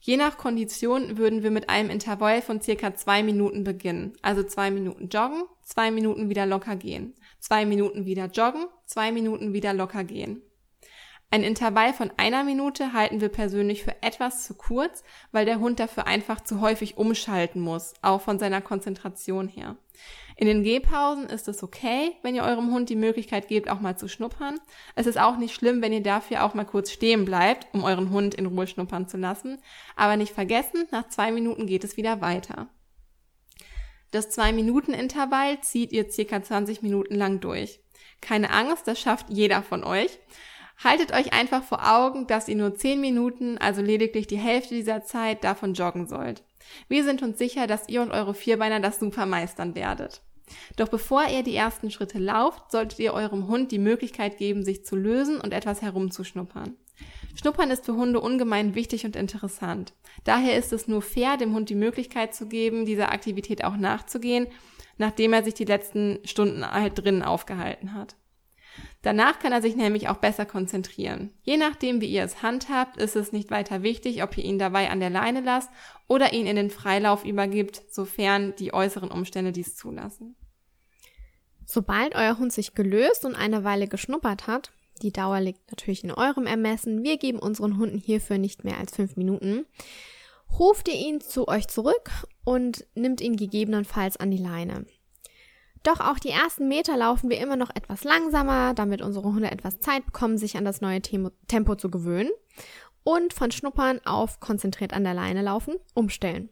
Je 0.00 0.16
nach 0.16 0.36
Kondition 0.36 1.16
würden 1.16 1.42
wir 1.42 1.50
mit 1.50 1.70
einem 1.70 1.88
Intervall 1.88 2.42
von 2.42 2.60
circa 2.60 2.94
zwei 2.94 3.22
Minuten 3.22 3.64
beginnen. 3.64 4.12
Also 4.20 4.42
zwei 4.42 4.70
Minuten 4.70 5.08
joggen, 5.08 5.44
zwei 5.62 5.90
Minuten 5.90 6.28
wieder 6.28 6.44
locker 6.44 6.76
gehen, 6.76 7.14
zwei 7.38 7.64
Minuten 7.64 8.04
wieder 8.04 8.26
joggen, 8.26 8.66
zwei 8.84 9.12
Minuten 9.12 9.54
wieder 9.54 9.72
locker 9.72 10.04
gehen. 10.04 10.42
Ein 11.34 11.42
Intervall 11.42 11.92
von 11.92 12.12
einer 12.16 12.44
Minute 12.44 12.92
halten 12.92 13.20
wir 13.20 13.28
persönlich 13.28 13.82
für 13.82 14.00
etwas 14.04 14.44
zu 14.44 14.54
kurz, 14.54 15.02
weil 15.32 15.44
der 15.44 15.58
Hund 15.58 15.80
dafür 15.80 16.06
einfach 16.06 16.40
zu 16.40 16.60
häufig 16.60 16.96
umschalten 16.96 17.60
muss, 17.60 17.94
auch 18.02 18.20
von 18.20 18.38
seiner 18.38 18.60
Konzentration 18.60 19.48
her. 19.48 19.74
In 20.36 20.46
den 20.46 20.62
Gehpausen 20.62 21.26
ist 21.26 21.48
es 21.48 21.64
okay, 21.64 22.12
wenn 22.22 22.36
ihr 22.36 22.44
eurem 22.44 22.70
Hund 22.70 22.88
die 22.88 22.94
Möglichkeit 22.94 23.48
gebt, 23.48 23.68
auch 23.68 23.80
mal 23.80 23.98
zu 23.98 24.06
schnuppern. 24.06 24.60
Es 24.94 25.08
ist 25.08 25.18
auch 25.18 25.36
nicht 25.36 25.56
schlimm, 25.56 25.82
wenn 25.82 25.92
ihr 25.92 26.04
dafür 26.04 26.44
auch 26.44 26.54
mal 26.54 26.62
kurz 26.62 26.92
stehen 26.92 27.24
bleibt, 27.24 27.66
um 27.74 27.82
euren 27.82 28.10
Hund 28.10 28.36
in 28.36 28.46
Ruhe 28.46 28.68
schnuppern 28.68 29.08
zu 29.08 29.16
lassen. 29.16 29.58
Aber 29.96 30.16
nicht 30.16 30.32
vergessen, 30.32 30.86
nach 30.92 31.08
zwei 31.08 31.32
Minuten 31.32 31.66
geht 31.66 31.82
es 31.82 31.96
wieder 31.96 32.20
weiter. 32.20 32.68
Das 34.12 34.30
Zwei-Minuten-Intervall 34.30 35.60
zieht 35.62 35.90
ihr 35.90 36.08
circa 36.08 36.40
20 36.40 36.82
Minuten 36.82 37.16
lang 37.16 37.40
durch. 37.40 37.80
Keine 38.20 38.50
Angst, 38.50 38.86
das 38.86 39.00
schafft 39.00 39.30
jeder 39.30 39.64
von 39.64 39.82
euch. 39.82 40.20
Haltet 40.82 41.12
euch 41.12 41.32
einfach 41.32 41.62
vor 41.62 41.80
Augen, 41.88 42.26
dass 42.26 42.48
ihr 42.48 42.56
nur 42.56 42.74
10 42.74 43.00
Minuten, 43.00 43.58
also 43.58 43.80
lediglich 43.80 44.26
die 44.26 44.38
Hälfte 44.38 44.74
dieser 44.74 45.04
Zeit, 45.04 45.44
davon 45.44 45.74
joggen 45.74 46.06
sollt. 46.06 46.42
Wir 46.88 47.04
sind 47.04 47.22
uns 47.22 47.38
sicher, 47.38 47.66
dass 47.66 47.88
ihr 47.88 48.02
und 48.02 48.10
eure 48.10 48.34
Vierbeiner 48.34 48.80
das 48.80 48.98
super 48.98 49.26
meistern 49.26 49.74
werdet. 49.74 50.22
Doch 50.76 50.88
bevor 50.88 51.26
ihr 51.28 51.42
die 51.42 51.54
ersten 51.54 51.90
Schritte 51.90 52.18
lauft, 52.18 52.70
solltet 52.70 52.98
ihr 52.98 53.14
eurem 53.14 53.48
Hund 53.48 53.72
die 53.72 53.78
Möglichkeit 53.78 54.36
geben, 54.36 54.64
sich 54.64 54.84
zu 54.84 54.96
lösen 54.96 55.40
und 55.40 55.54
etwas 55.54 55.80
herumzuschnuppern. 55.80 56.76
Schnuppern 57.34 57.70
ist 57.70 57.84
für 57.84 57.94
Hunde 57.94 58.20
ungemein 58.20 58.74
wichtig 58.74 59.04
und 59.04 59.16
interessant. 59.16 59.94
Daher 60.24 60.56
ist 60.56 60.72
es 60.72 60.86
nur 60.86 61.02
fair, 61.02 61.36
dem 61.36 61.54
Hund 61.54 61.68
die 61.68 61.74
Möglichkeit 61.74 62.34
zu 62.34 62.46
geben, 62.46 62.84
dieser 62.84 63.10
Aktivität 63.10 63.64
auch 63.64 63.76
nachzugehen, 63.76 64.46
nachdem 64.98 65.32
er 65.32 65.42
sich 65.42 65.54
die 65.54 65.64
letzten 65.64 66.20
Stunden 66.24 66.70
halt 66.70 66.98
drinnen 66.98 67.22
aufgehalten 67.22 67.94
hat. 67.94 68.14
Danach 69.04 69.38
kann 69.38 69.52
er 69.52 69.60
sich 69.60 69.76
nämlich 69.76 70.08
auch 70.08 70.16
besser 70.16 70.46
konzentrieren. 70.46 71.30
Je 71.42 71.58
nachdem, 71.58 72.00
wie 72.00 72.06
ihr 72.06 72.24
es 72.24 72.42
handhabt, 72.42 72.96
ist 72.96 73.16
es 73.16 73.32
nicht 73.32 73.50
weiter 73.50 73.82
wichtig, 73.82 74.22
ob 74.22 74.38
ihr 74.38 74.44
ihn 74.44 74.58
dabei 74.58 74.88
an 74.88 74.98
der 74.98 75.10
Leine 75.10 75.42
lasst 75.42 75.68
oder 76.08 76.32
ihn 76.32 76.46
in 76.46 76.56
den 76.56 76.70
Freilauf 76.70 77.22
übergibt, 77.22 77.82
sofern 77.90 78.54
die 78.56 78.72
äußeren 78.72 79.10
Umstände 79.10 79.52
dies 79.52 79.76
zulassen. 79.76 80.36
Sobald 81.66 82.14
euer 82.14 82.38
Hund 82.38 82.50
sich 82.50 82.74
gelöst 82.74 83.26
und 83.26 83.34
eine 83.34 83.62
Weile 83.62 83.88
geschnuppert 83.88 84.46
hat, 84.46 84.72
die 85.02 85.12
Dauer 85.12 85.40
liegt 85.40 85.70
natürlich 85.70 86.02
in 86.02 86.10
eurem 86.10 86.46
Ermessen, 86.46 87.02
wir 87.02 87.18
geben 87.18 87.38
unseren 87.38 87.76
Hunden 87.76 87.98
hierfür 87.98 88.38
nicht 88.38 88.64
mehr 88.64 88.78
als 88.78 88.96
fünf 88.96 89.16
Minuten, 89.16 89.66
ruft 90.58 90.88
ihr 90.88 90.94
ihn 90.94 91.20
zu 91.20 91.46
euch 91.46 91.68
zurück 91.68 92.10
und 92.42 92.86
nimmt 92.94 93.20
ihn 93.20 93.36
gegebenenfalls 93.36 94.16
an 94.16 94.30
die 94.30 94.38
Leine. 94.38 94.86
Doch 95.84 96.00
auch 96.00 96.18
die 96.18 96.30
ersten 96.30 96.66
Meter 96.66 96.96
laufen 96.96 97.30
wir 97.30 97.38
immer 97.38 97.56
noch 97.56 97.70
etwas 97.74 98.04
langsamer, 98.04 98.74
damit 98.74 99.02
unsere 99.02 99.26
Hunde 99.26 99.50
etwas 99.50 99.80
Zeit 99.80 100.04
bekommen, 100.06 100.38
sich 100.38 100.56
an 100.56 100.64
das 100.64 100.80
neue 100.80 101.00
Tempo 101.02 101.74
zu 101.76 101.90
gewöhnen 101.90 102.30
und 103.04 103.34
von 103.34 103.50
Schnuppern 103.50 104.00
auf 104.04 104.40
konzentriert 104.40 104.94
an 104.94 105.04
der 105.04 105.14
Leine 105.14 105.42
laufen 105.42 105.76
umstellen. 105.92 106.48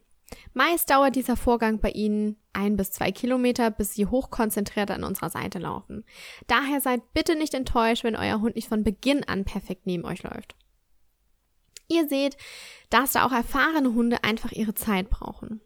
Meist 0.52 0.90
dauert 0.90 1.16
dieser 1.16 1.36
Vorgang 1.36 1.80
bei 1.80 1.90
Ihnen 1.90 2.36
ein 2.52 2.76
bis 2.76 2.90
zwei 2.90 3.10
Kilometer, 3.10 3.70
bis 3.70 3.94
Sie 3.94 4.06
hochkonzentriert 4.06 4.90
an 4.90 5.04
unserer 5.04 5.30
Seite 5.30 5.58
laufen. 5.58 6.04
Daher 6.46 6.80
seid 6.80 7.12
bitte 7.14 7.34
nicht 7.34 7.54
enttäuscht, 7.54 8.04
wenn 8.04 8.16
euer 8.16 8.40
Hund 8.40 8.56
nicht 8.56 8.68
von 8.68 8.84
Beginn 8.84 9.24
an 9.24 9.44
perfekt 9.44 9.86
neben 9.86 10.04
euch 10.04 10.22
läuft. 10.22 10.54
Ihr 11.88 12.08
seht, 12.08 12.36
dass 12.90 13.12
da 13.12 13.26
auch 13.26 13.32
erfahrene 13.32 13.94
Hunde 13.94 14.24
einfach 14.24 14.52
ihre 14.52 14.74
Zeit 14.74 15.10
brauchen. 15.10 15.60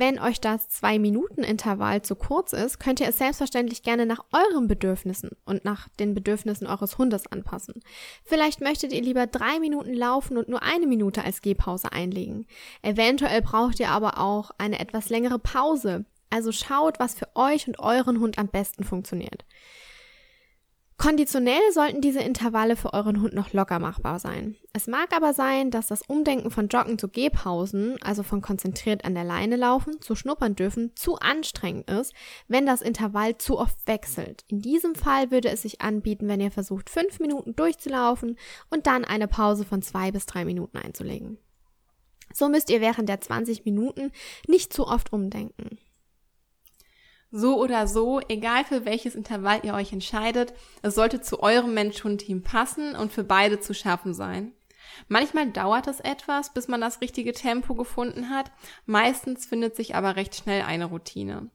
Wenn 0.00 0.18
euch 0.18 0.40
das 0.40 0.66
zwei 0.70 0.98
Minuten 0.98 1.42
Intervall 1.42 2.00
zu 2.00 2.14
kurz 2.14 2.54
ist, 2.54 2.80
könnt 2.80 3.00
ihr 3.00 3.08
es 3.08 3.18
selbstverständlich 3.18 3.82
gerne 3.82 4.06
nach 4.06 4.24
euren 4.32 4.66
Bedürfnissen 4.66 5.32
und 5.44 5.66
nach 5.66 5.90
den 5.98 6.14
Bedürfnissen 6.14 6.66
eures 6.66 6.96
Hundes 6.96 7.26
anpassen. 7.26 7.82
Vielleicht 8.24 8.62
möchtet 8.62 8.94
ihr 8.94 9.02
lieber 9.02 9.26
drei 9.26 9.60
Minuten 9.60 9.92
laufen 9.92 10.38
und 10.38 10.48
nur 10.48 10.62
eine 10.62 10.86
Minute 10.86 11.22
als 11.22 11.42
Gehpause 11.42 11.92
einlegen. 11.92 12.46
Eventuell 12.80 13.42
braucht 13.42 13.78
ihr 13.78 13.90
aber 13.90 14.16
auch 14.16 14.52
eine 14.56 14.78
etwas 14.78 15.10
längere 15.10 15.38
Pause. 15.38 16.06
Also 16.30 16.50
schaut, 16.50 16.98
was 16.98 17.14
für 17.14 17.28
euch 17.34 17.68
und 17.68 17.78
euren 17.78 18.20
Hund 18.20 18.38
am 18.38 18.48
besten 18.48 18.84
funktioniert. 18.84 19.44
Konditionell 21.00 21.62
sollten 21.72 22.02
diese 22.02 22.20
Intervalle 22.20 22.76
für 22.76 22.92
euren 22.92 23.22
Hund 23.22 23.32
noch 23.32 23.54
locker 23.54 23.78
machbar 23.78 24.18
sein. 24.18 24.56
Es 24.74 24.86
mag 24.86 25.16
aber 25.16 25.32
sein, 25.32 25.70
dass 25.70 25.86
das 25.86 26.02
Umdenken 26.02 26.50
von 26.50 26.68
Joggen 26.68 26.98
zu 26.98 27.08
Gehpausen, 27.08 27.96
also 28.02 28.22
von 28.22 28.42
konzentriert 28.42 29.06
an 29.06 29.14
der 29.14 29.24
Leine 29.24 29.56
laufen, 29.56 30.02
zu 30.02 30.14
schnuppern 30.14 30.56
dürfen, 30.56 30.94
zu 30.96 31.16
anstrengend 31.16 31.88
ist, 31.88 32.12
wenn 32.48 32.66
das 32.66 32.82
Intervall 32.82 33.38
zu 33.38 33.58
oft 33.58 33.78
wechselt. 33.86 34.44
In 34.48 34.60
diesem 34.60 34.94
Fall 34.94 35.30
würde 35.30 35.48
es 35.48 35.62
sich 35.62 35.80
anbieten, 35.80 36.28
wenn 36.28 36.38
ihr 36.38 36.50
versucht, 36.50 36.90
fünf 36.90 37.18
Minuten 37.18 37.56
durchzulaufen 37.56 38.36
und 38.68 38.86
dann 38.86 39.06
eine 39.06 39.26
Pause 39.26 39.64
von 39.64 39.80
zwei 39.80 40.10
bis 40.10 40.26
drei 40.26 40.44
Minuten 40.44 40.76
einzulegen. 40.76 41.38
So 42.34 42.50
müsst 42.50 42.68
ihr 42.68 42.82
während 42.82 43.08
der 43.08 43.22
20 43.22 43.64
Minuten 43.64 44.12
nicht 44.46 44.74
zu 44.74 44.86
oft 44.86 45.14
umdenken. 45.14 45.78
So 47.32 47.60
oder 47.60 47.86
so, 47.86 48.20
egal 48.28 48.64
für 48.64 48.84
welches 48.84 49.14
Intervall 49.14 49.60
ihr 49.62 49.74
euch 49.74 49.92
entscheidet, 49.92 50.52
es 50.82 50.96
sollte 50.96 51.20
zu 51.20 51.40
eurem 51.42 51.74
Mensch-Hund-Team 51.74 52.42
passen 52.42 52.96
und 52.96 53.12
für 53.12 53.22
beide 53.22 53.60
zu 53.60 53.72
schaffen 53.72 54.14
sein. 54.14 54.52
Manchmal 55.06 55.50
dauert 55.50 55.86
es 55.86 56.00
etwas, 56.00 56.52
bis 56.52 56.66
man 56.66 56.80
das 56.80 57.00
richtige 57.00 57.32
Tempo 57.32 57.74
gefunden 57.74 58.30
hat, 58.30 58.50
meistens 58.84 59.46
findet 59.46 59.76
sich 59.76 59.94
aber 59.94 60.16
recht 60.16 60.34
schnell 60.34 60.62
eine 60.62 60.86
Routine. 60.86 61.50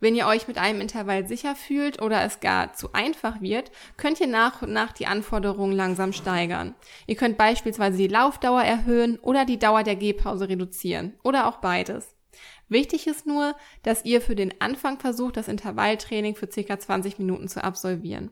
Wenn 0.00 0.16
ihr 0.16 0.26
euch 0.26 0.46
mit 0.46 0.58
einem 0.58 0.80
Intervall 0.80 1.26
sicher 1.26 1.54
fühlt 1.54 2.02
oder 2.02 2.22
es 2.22 2.40
gar 2.40 2.74
zu 2.74 2.92
einfach 2.92 3.40
wird, 3.40 3.70
könnt 3.96 4.20
ihr 4.20 4.26
nach 4.26 4.62
und 4.62 4.72
nach 4.72 4.92
die 4.92 5.06
Anforderungen 5.06 5.72
langsam 5.72 6.12
steigern. 6.12 6.74
Ihr 7.06 7.16
könnt 7.16 7.38
beispielsweise 7.38 7.96
die 7.96 8.08
Laufdauer 8.08 8.62
erhöhen 8.62 9.18
oder 9.20 9.46
die 9.46 9.58
Dauer 9.58 9.84
der 9.84 9.96
Gehpause 9.96 10.48
reduzieren 10.48 11.14
oder 11.22 11.46
auch 11.46 11.58
beides. 11.58 12.15
Wichtig 12.68 13.06
ist 13.06 13.26
nur, 13.26 13.54
dass 13.82 14.04
ihr 14.04 14.20
für 14.20 14.34
den 14.34 14.60
Anfang 14.60 14.98
versucht, 14.98 15.36
das 15.36 15.48
Intervalltraining 15.48 16.34
für 16.34 16.50
circa 16.50 16.78
20 16.78 17.18
Minuten 17.18 17.48
zu 17.48 17.62
absolvieren. 17.62 18.30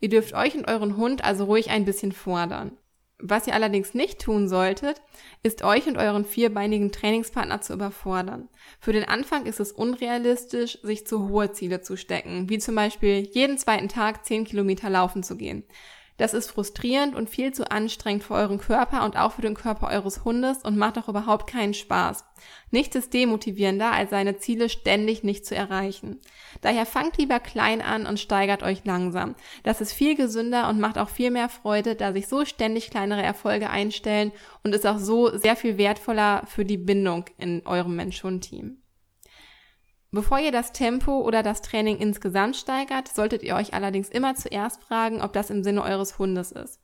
Ihr 0.00 0.08
dürft 0.08 0.32
euch 0.34 0.54
und 0.54 0.68
euren 0.68 0.96
Hund 0.96 1.22
also 1.24 1.44
ruhig 1.44 1.70
ein 1.70 1.84
bisschen 1.84 2.12
fordern. 2.12 2.78
Was 3.18 3.46
ihr 3.46 3.54
allerdings 3.54 3.94
nicht 3.94 4.20
tun 4.20 4.48
solltet, 4.48 5.00
ist 5.42 5.62
euch 5.62 5.86
und 5.86 5.96
euren 5.96 6.24
vierbeinigen 6.24 6.92
Trainingspartner 6.92 7.60
zu 7.60 7.72
überfordern. 7.72 8.48
Für 8.80 8.92
den 8.92 9.04
Anfang 9.04 9.46
ist 9.46 9.60
es 9.60 9.70
unrealistisch, 9.70 10.78
sich 10.82 11.06
zu 11.06 11.28
hohe 11.28 11.52
Ziele 11.52 11.80
zu 11.80 11.96
stecken, 11.96 12.48
wie 12.48 12.58
zum 12.58 12.74
Beispiel 12.74 13.28
jeden 13.32 13.56
zweiten 13.56 13.88
Tag 13.88 14.26
10 14.26 14.44
Kilometer 14.44 14.90
laufen 14.90 15.22
zu 15.22 15.36
gehen. 15.36 15.64
Das 16.16 16.32
ist 16.32 16.48
frustrierend 16.50 17.16
und 17.16 17.28
viel 17.28 17.52
zu 17.52 17.70
anstrengend 17.70 18.22
für 18.22 18.34
euren 18.34 18.58
Körper 18.58 19.04
und 19.04 19.16
auch 19.16 19.32
für 19.32 19.42
den 19.42 19.54
Körper 19.54 19.88
eures 19.88 20.24
Hundes 20.24 20.58
und 20.58 20.76
macht 20.76 20.96
auch 20.96 21.08
überhaupt 21.08 21.48
keinen 21.48 21.74
Spaß. 21.74 22.24
Nichts 22.70 22.94
ist 22.94 23.12
demotivierender, 23.12 23.90
als 23.90 24.10
seine 24.10 24.36
Ziele 24.36 24.68
ständig 24.68 25.24
nicht 25.24 25.44
zu 25.44 25.56
erreichen. 25.56 26.20
Daher 26.60 26.86
fangt 26.86 27.18
lieber 27.18 27.40
klein 27.40 27.82
an 27.82 28.06
und 28.06 28.20
steigert 28.20 28.62
euch 28.62 28.84
langsam. 28.84 29.34
Das 29.64 29.80
ist 29.80 29.92
viel 29.92 30.14
gesünder 30.14 30.68
und 30.68 30.78
macht 30.78 30.98
auch 30.98 31.08
viel 31.08 31.32
mehr 31.32 31.48
Freude, 31.48 31.96
da 31.96 32.12
sich 32.12 32.28
so 32.28 32.44
ständig 32.44 32.90
kleinere 32.90 33.22
Erfolge 33.22 33.68
einstellen 33.68 34.30
und 34.62 34.72
ist 34.72 34.86
auch 34.86 34.98
so 34.98 35.36
sehr 35.36 35.56
viel 35.56 35.78
wertvoller 35.78 36.44
für 36.46 36.64
die 36.64 36.78
Bindung 36.78 37.24
in 37.38 37.66
eurem 37.66 37.96
Mensch-Hund-Team. 37.96 38.83
Bevor 40.14 40.38
ihr 40.38 40.52
das 40.52 40.70
Tempo 40.70 41.22
oder 41.22 41.42
das 41.42 41.60
Training 41.60 41.96
insgesamt 41.96 42.54
steigert, 42.54 43.08
solltet 43.08 43.42
ihr 43.42 43.56
euch 43.56 43.74
allerdings 43.74 44.08
immer 44.08 44.36
zuerst 44.36 44.80
fragen, 44.84 45.20
ob 45.20 45.32
das 45.32 45.50
im 45.50 45.64
Sinne 45.64 45.82
eures 45.82 46.20
Hundes 46.20 46.52
ist. 46.52 46.78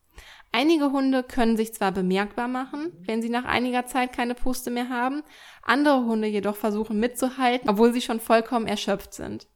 Einige 0.51 0.91
Hunde 0.91 1.23
können 1.23 1.57
sich 1.57 1.73
zwar 1.73 1.93
bemerkbar 1.93 2.49
machen, 2.49 2.93
wenn 3.07 3.23
sie 3.23 3.29
nach 3.29 3.45
einiger 3.45 3.87
Zeit 3.87 4.13
keine 4.13 4.35
Puste 4.35 4.73
mehr 4.73 4.89
haben, 4.89 5.23
andere 5.63 6.07
Hunde 6.07 6.27
jedoch 6.27 6.57
versuchen 6.57 6.99
mitzuhalten, 6.99 7.71
obwohl 7.71 7.93
sie 7.93 8.01
schon 8.01 8.19
vollkommen 8.19 8.67
erschöpft 8.67 9.15
sind. 9.15 9.47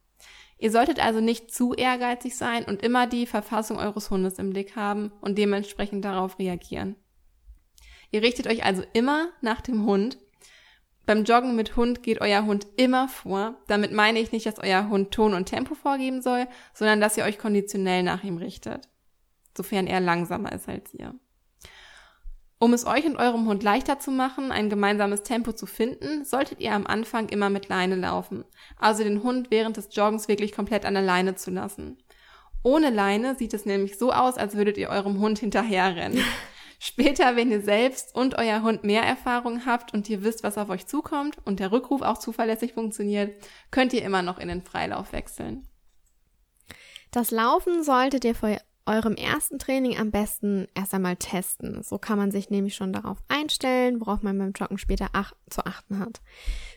Ihr 0.57 0.71
solltet 0.71 1.03
also 1.03 1.19
nicht 1.19 1.53
zu 1.53 1.73
ehrgeizig 1.73 2.37
sein 2.37 2.63
und 2.63 2.81
immer 2.81 3.07
die 3.07 3.25
Verfassung 3.25 3.77
eures 3.77 4.09
Hundes 4.09 4.39
im 4.39 4.51
Blick 4.51 4.77
haben 4.77 5.11
und 5.19 5.37
dementsprechend 5.37 6.05
darauf 6.05 6.39
reagieren. 6.39 6.95
Ihr 8.09 8.21
richtet 8.21 8.47
euch 8.47 8.63
also 8.63 8.83
immer 8.93 9.27
nach 9.41 9.59
dem 9.59 9.85
Hund 9.85 10.17
beim 11.05 11.23
Joggen 11.23 11.55
mit 11.55 11.75
Hund 11.75 12.03
geht 12.03 12.21
euer 12.21 12.45
Hund 12.45 12.67
immer 12.77 13.07
vor. 13.07 13.55
Damit 13.67 13.91
meine 13.91 14.19
ich 14.19 14.31
nicht, 14.31 14.45
dass 14.45 14.59
euer 14.59 14.89
Hund 14.89 15.11
Ton 15.11 15.33
und 15.33 15.45
Tempo 15.45 15.75
vorgeben 15.75 16.21
soll, 16.21 16.47
sondern 16.73 17.01
dass 17.01 17.17
ihr 17.17 17.23
euch 17.23 17.37
konditionell 17.37 18.03
nach 18.03 18.23
ihm 18.23 18.37
richtet. 18.37 18.89
Sofern 19.55 19.87
er 19.87 19.99
langsamer 19.99 20.51
ist 20.51 20.67
als 20.67 20.93
ihr. 20.93 21.13
Um 22.57 22.73
es 22.73 22.85
euch 22.85 23.05
und 23.05 23.17
eurem 23.17 23.47
Hund 23.47 23.63
leichter 23.63 23.99
zu 23.99 24.11
machen, 24.11 24.51
ein 24.51 24.69
gemeinsames 24.69 25.23
Tempo 25.23 25.51
zu 25.51 25.65
finden, 25.65 26.23
solltet 26.23 26.61
ihr 26.61 26.73
am 26.73 26.87
Anfang 26.87 27.29
immer 27.29 27.49
mit 27.49 27.67
Leine 27.67 27.95
laufen. 27.95 28.45
Also 28.79 29.03
den 29.03 29.23
Hund 29.23 29.51
während 29.51 29.77
des 29.77 29.89
Joggens 29.91 30.27
wirklich 30.27 30.53
komplett 30.53 30.85
an 30.85 30.93
der 30.93 31.03
Leine 31.03 31.35
zu 31.35 31.51
lassen. 31.51 31.97
Ohne 32.63 32.89
Leine 32.89 33.35
sieht 33.35 33.53
es 33.53 33.65
nämlich 33.65 33.97
so 33.97 34.11
aus, 34.11 34.37
als 34.37 34.55
würdet 34.55 34.77
ihr 34.77 34.89
eurem 34.89 35.19
Hund 35.19 35.37
hinterherrennen. 35.39 36.19
Später, 36.87 37.35
wenn 37.35 37.49
ihr 37.49 37.61
selbst 37.61 38.13
und 38.13 38.37
euer 38.37 38.61
Hund 38.61 38.83
mehr 38.83 39.01
Erfahrung 39.01 39.65
habt 39.65 39.91
und 39.91 40.07
ihr 40.07 40.23
wisst, 40.23 40.43
was 40.43 40.59
auf 40.59 40.69
euch 40.69 40.85
zukommt 40.85 41.35
und 41.43 41.59
der 41.59 41.71
Rückruf 41.71 42.03
auch 42.03 42.19
zuverlässig 42.19 42.73
funktioniert, 42.73 43.43
könnt 43.71 43.91
ihr 43.91 44.03
immer 44.03 44.21
noch 44.21 44.37
in 44.37 44.49
den 44.49 44.61
Freilauf 44.61 45.11
wechseln. 45.11 45.67
Das 47.09 47.31
Laufen 47.31 47.83
solltet 47.83 48.23
ihr 48.23 48.35
vor 48.35 48.55
eurem 48.85 49.15
ersten 49.15 49.57
Training 49.57 49.97
am 49.97 50.11
besten 50.11 50.67
erst 50.75 50.93
einmal 50.93 51.15
testen. 51.15 51.81
So 51.81 51.97
kann 51.97 52.17
man 52.17 52.31
sich 52.31 52.49
nämlich 52.49 52.75
schon 52.75 52.93
darauf 52.93 53.17
einstellen, 53.27 53.99
worauf 53.99 54.21
man 54.21 54.37
beim 54.37 54.51
Joggen 54.51 54.77
später 54.77 55.09
ach 55.13 55.33
zu 55.49 55.65
achten 55.65 55.99
hat. 55.99 56.21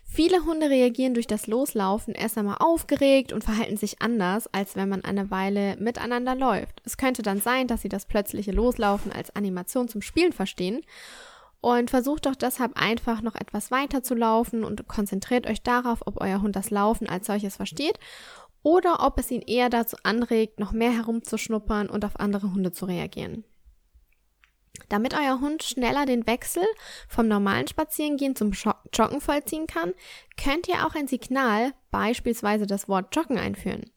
Viele 0.04 0.44
Hunde 0.44 0.70
reagieren 0.70 1.12
durch 1.12 1.26
das 1.26 1.46
Loslaufen 1.46 2.14
erst 2.14 2.38
einmal 2.38 2.56
aufgeregt 2.60 3.32
und 3.32 3.44
verhalten 3.44 3.76
sich 3.76 4.00
anders, 4.00 4.52
als 4.52 4.74
wenn 4.74 4.88
man 4.88 5.04
eine 5.04 5.30
Weile 5.30 5.76
miteinander 5.76 6.34
läuft. 6.34 6.80
Es 6.84 6.96
könnte 6.96 7.22
dann 7.22 7.40
sein, 7.40 7.66
dass 7.66 7.82
sie 7.82 7.90
das 7.90 8.06
plötzliche 8.06 8.52
Loslaufen 8.52 9.12
als 9.12 9.34
Animation 9.36 9.88
zum 9.88 10.00
Spielen 10.00 10.32
verstehen 10.32 10.80
und 11.60 11.90
versucht 11.90 12.26
doch 12.26 12.36
deshalb 12.36 12.80
einfach 12.80 13.20
noch 13.20 13.34
etwas 13.34 13.70
weiter 13.70 14.02
zu 14.02 14.14
laufen 14.14 14.64
und 14.64 14.86
konzentriert 14.88 15.46
euch 15.46 15.62
darauf, 15.62 16.06
ob 16.06 16.20
euer 16.20 16.40
Hund 16.40 16.56
das 16.56 16.70
Laufen 16.70 17.08
als 17.08 17.26
solches 17.26 17.56
versteht 17.56 17.98
oder 18.62 19.04
ob 19.04 19.18
es 19.18 19.30
ihn 19.30 19.42
eher 19.42 19.70
dazu 19.70 19.96
anregt, 20.02 20.58
noch 20.58 20.72
mehr 20.72 20.92
herumzuschnuppern 20.92 21.88
und 21.88 22.04
auf 22.04 22.18
andere 22.18 22.52
Hunde 22.52 22.72
zu 22.72 22.86
reagieren. 22.86 23.44
Damit 24.88 25.14
euer 25.14 25.40
Hund 25.40 25.62
schneller 25.62 26.06
den 26.06 26.26
Wechsel 26.26 26.64
vom 27.08 27.28
normalen 27.28 27.68
Spazierengehen 27.68 28.36
zum 28.36 28.52
Joggen 28.52 29.20
vollziehen 29.20 29.66
kann, 29.66 29.92
könnt 30.42 30.68
ihr 30.68 30.86
auch 30.86 30.94
ein 30.94 31.08
Signal, 31.08 31.74
beispielsweise 31.90 32.66
das 32.66 32.88
Wort 32.88 33.14
Joggen 33.14 33.38
einführen. 33.38 33.90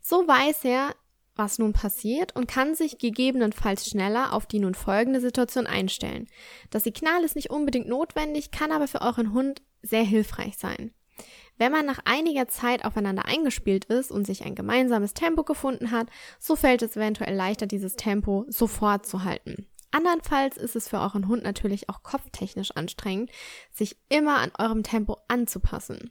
So 0.00 0.26
weiß 0.26 0.64
er, 0.64 0.94
was 1.36 1.58
nun 1.58 1.72
passiert 1.72 2.34
und 2.36 2.46
kann 2.46 2.74
sich 2.74 2.98
gegebenenfalls 2.98 3.88
schneller 3.88 4.32
auf 4.32 4.46
die 4.46 4.60
nun 4.60 4.74
folgende 4.74 5.20
Situation 5.20 5.66
einstellen. 5.66 6.28
Das 6.70 6.84
Signal 6.84 7.24
ist 7.24 7.36
nicht 7.36 7.50
unbedingt 7.50 7.88
notwendig, 7.88 8.50
kann 8.50 8.72
aber 8.72 8.86
für 8.86 9.02
euren 9.02 9.32
Hund 9.32 9.62
sehr 9.82 10.04
hilfreich 10.04 10.56
sein. 10.56 10.92
Wenn 11.56 11.70
man 11.70 11.86
nach 11.86 12.00
einiger 12.04 12.48
Zeit 12.48 12.84
aufeinander 12.84 13.26
eingespielt 13.26 13.84
ist 13.84 14.10
und 14.10 14.26
sich 14.26 14.44
ein 14.44 14.54
gemeinsames 14.54 15.14
Tempo 15.14 15.44
gefunden 15.44 15.90
hat, 15.90 16.08
so 16.38 16.56
fällt 16.56 16.82
es 16.82 16.96
eventuell 16.96 17.34
leichter, 17.34 17.66
dieses 17.66 17.94
Tempo 17.96 18.44
sofort 18.48 19.06
zu 19.06 19.24
halten. 19.24 19.66
Andernfalls 19.92 20.56
ist 20.56 20.74
es 20.74 20.88
für 20.88 20.98
euren 20.98 21.28
Hund 21.28 21.44
natürlich 21.44 21.88
auch 21.88 22.02
kopftechnisch 22.02 22.72
anstrengend, 22.72 23.30
sich 23.72 23.96
immer 24.08 24.38
an 24.38 24.50
eurem 24.58 24.82
Tempo 24.82 25.18
anzupassen. 25.28 26.10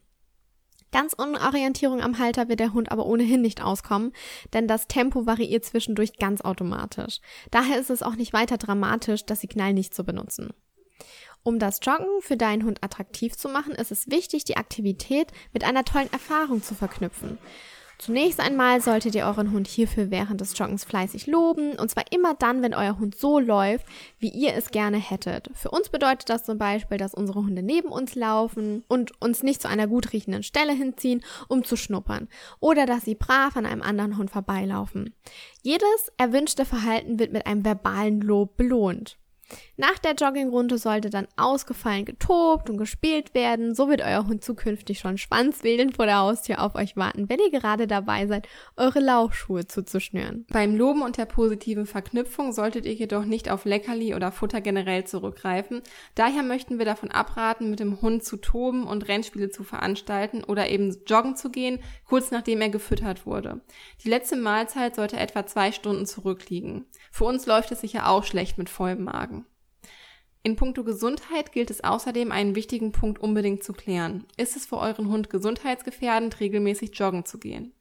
Ganz 0.94 1.16
ohne 1.18 1.42
Orientierung 1.42 2.02
am 2.02 2.20
Halter 2.20 2.48
wird 2.48 2.62
der 2.62 2.72
Hund 2.74 2.92
aber 2.92 3.06
ohnehin 3.06 3.42
nicht 3.42 3.62
auskommen, 3.62 4.14
denn 4.54 4.68
das 4.68 4.88
Tempo 4.88 5.26
variiert 5.26 5.66
zwischendurch 5.66 6.18
ganz 6.18 6.42
automatisch. 6.42 7.20
Daher 7.52 7.80
ist 7.80 7.90
es 7.90 8.04
auch 8.04 8.16
nicht 8.16 8.32
weiter 8.32 8.58
dramatisch, 8.58 9.26
das 9.26 9.42
Signal 9.42 9.74
nicht 9.74 9.94
zu 9.94 10.06
benutzen. 10.06 10.54
Um 11.44 11.60
das 11.60 11.80
Joggen 11.84 12.22
für 12.22 12.38
deinen 12.38 12.64
Hund 12.64 12.84
attraktiv 12.84 13.36
zu 13.36 13.50
machen, 13.50 13.76
ist 13.76 13.92
es 13.92 14.10
wichtig, 14.10 14.46
die 14.46 14.58
Aktivität 14.58 15.28
mit 15.52 15.66
einer 15.66 15.84
tollen 15.84 16.12
Erfahrung 16.12 16.64
zu 16.64 16.74
verknüpfen. 16.74 17.38
Zunächst 18.00 18.40
einmal 18.40 18.82
solltet 18.82 19.16
ihr 19.16 19.26
euren 19.26 19.52
Hund 19.52 19.68
hierfür 19.68 20.10
während 20.10 20.42
des 20.42 20.58
Joggens 20.58 20.84
fleißig 20.84 21.28
loben, 21.28 21.74
und 21.74 21.90
zwar 21.90 22.04
immer 22.12 22.34
dann, 22.34 22.62
wenn 22.62 22.74
euer 22.74 22.98
Hund 23.00 23.16
so 23.16 23.40
läuft, 23.40 23.86
wie 24.20 24.30
ihr 24.30 24.56
es 24.56 24.72
gerne 24.72 24.98
hättet. 24.98 25.50
Für 25.54 25.70
uns 25.70 25.90
bedeutet 25.90 26.30
das 26.30 26.44
zum 26.44 26.58
Beispiel, 26.58 26.98
dass 26.98 27.14
unsere 27.14 27.40
Hunde 27.40 27.62
neben 27.62 27.90
uns 27.90 28.16
laufen 28.16 28.84
und 28.88 29.22
uns 29.22 29.44
nicht 29.44 29.62
zu 29.62 29.70
einer 29.70 29.88
gut 29.88 30.12
riechenden 30.12 30.44
Stelle 30.44 30.74
hinziehen, 30.74 31.24
um 31.48 31.64
zu 31.64 31.78
schnuppern, 31.78 32.28
oder 32.60 32.86
dass 32.86 33.06
sie 33.06 33.16
brav 33.16 33.56
an 33.56 33.66
einem 33.66 33.82
anderen 33.82 34.18
Hund 34.18 34.32
vorbeilaufen. 34.32 35.14
Jedes 35.62 36.12
erwünschte 36.18 36.66
Verhalten 36.66 37.20
wird 37.20 37.32
mit 37.32 37.46
einem 37.46 37.64
verbalen 37.64 38.20
Lob 38.22 38.58
belohnt. 38.58 39.18
Nach 39.76 39.98
der 40.00 40.14
Joggingrunde 40.14 40.78
sollte 40.78 41.10
dann 41.10 41.28
ausgefallen 41.36 42.06
getobt 42.06 42.70
und 42.70 42.78
gespielt 42.78 43.34
werden. 43.34 43.74
So 43.74 43.90
wird 43.90 44.02
euer 44.02 44.28
Hund 44.28 44.44
zukünftig 44.44 45.00
schon 45.00 45.18
schwanzwedelnd 45.18 45.96
vor 45.96 46.06
der 46.06 46.20
Haustür 46.20 46.62
auf 46.62 46.76
euch 46.76 46.96
warten, 46.96 47.30
wenn 47.30 47.40
ihr 47.40 47.52
gerade 47.52 47.88
dabei 47.88 48.28
seid, 48.28 48.48
eure 48.78 49.00
Laufschuhe 49.00 49.66
zuzuschnüren. 49.66 50.46
Beim 50.50 50.76
Loben 50.76 51.02
und 51.02 51.18
der 51.18 51.26
positiven 51.26 51.86
Verknüpfung 51.86 52.52
solltet 52.52 52.86
ihr 52.86 52.94
jedoch 52.94 53.26
nicht 53.26 53.50
auf 53.50 53.66
Leckerli 53.66 54.14
oder 54.16 54.32
Futter 54.32 54.62
generell 54.62 55.06
zurückgreifen. 55.06 55.82
Daher 56.16 56.44
möchten 56.44 56.78
wir 56.78 56.86
davon 56.86 57.12
abraten, 57.12 57.70
mit 57.70 57.80
dem 57.80 58.02
Hund 58.02 58.24
zu 58.24 58.38
toben 58.38 58.86
und 58.86 59.08
Rennspiele 59.08 59.50
zu 59.50 59.64
veranstalten 59.64 60.44
oder 60.44 60.70
eben 60.70 60.96
joggen 61.08 61.36
zu 61.36 61.50
gehen, 61.50 61.80
kurz 62.06 62.32
nachdem 62.32 62.62
er 62.62 62.70
gefüttert 62.70 63.26
wurde. 63.26 63.62
Die 64.04 64.10
letzte 64.10 64.36
Mahlzeit 64.36 64.96
sollte 64.96 65.18
etwa 65.18 65.46
zwei 65.46 65.72
Stunden 65.72 66.06
zurückliegen. 66.06 66.86
Für 67.12 67.26
uns 67.26 67.46
läuft 67.46 67.72
es 67.72 67.82
sicher 67.82 68.10
auch 68.10 68.24
schlecht 68.24 68.58
mit 68.58 68.70
vollem 68.70 69.04
Magen. 69.04 69.43
In 70.46 70.58
puncto 70.58 70.84
Gesundheit 70.84 71.54
gilt 71.54 71.72
es 71.72 71.86
außerdem, 71.86 72.34
einen 72.34 72.54
wichtigen 72.54 72.92
Punkt 72.92 73.22
unbedingt 73.22 73.64
zu 73.64 73.72
klären. 73.72 74.26
Ist 74.36 74.58
es 74.58 74.66
für 74.66 74.78
euren 74.78 75.08
Hund 75.08 75.30
gesundheitsgefährdend, 75.30 76.42
regelmäßig 76.42 76.92
joggen 77.00 77.24
zu 77.24 77.40
gehen? 77.40 77.72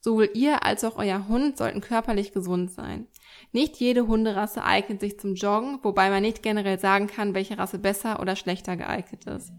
Sowohl 0.00 0.30
ihr 0.34 0.64
als 0.64 0.82
auch 0.82 0.96
euer 0.96 1.28
Hund 1.28 1.58
sollten 1.58 1.80
körperlich 1.80 2.32
gesund 2.32 2.72
sein. 2.72 3.06
Nicht 3.52 3.76
jede 3.76 4.08
Hunderasse 4.08 4.64
eignet 4.64 5.00
sich 5.00 5.20
zum 5.20 5.34
Joggen, 5.34 5.78
wobei 5.82 6.10
man 6.10 6.22
nicht 6.22 6.42
generell 6.42 6.80
sagen 6.80 7.06
kann, 7.06 7.34
welche 7.34 7.56
Rasse 7.56 7.78
besser 7.78 8.18
oder 8.18 8.34
schlechter 8.34 8.76
geeignet 8.76 9.26
ist. 9.26 9.52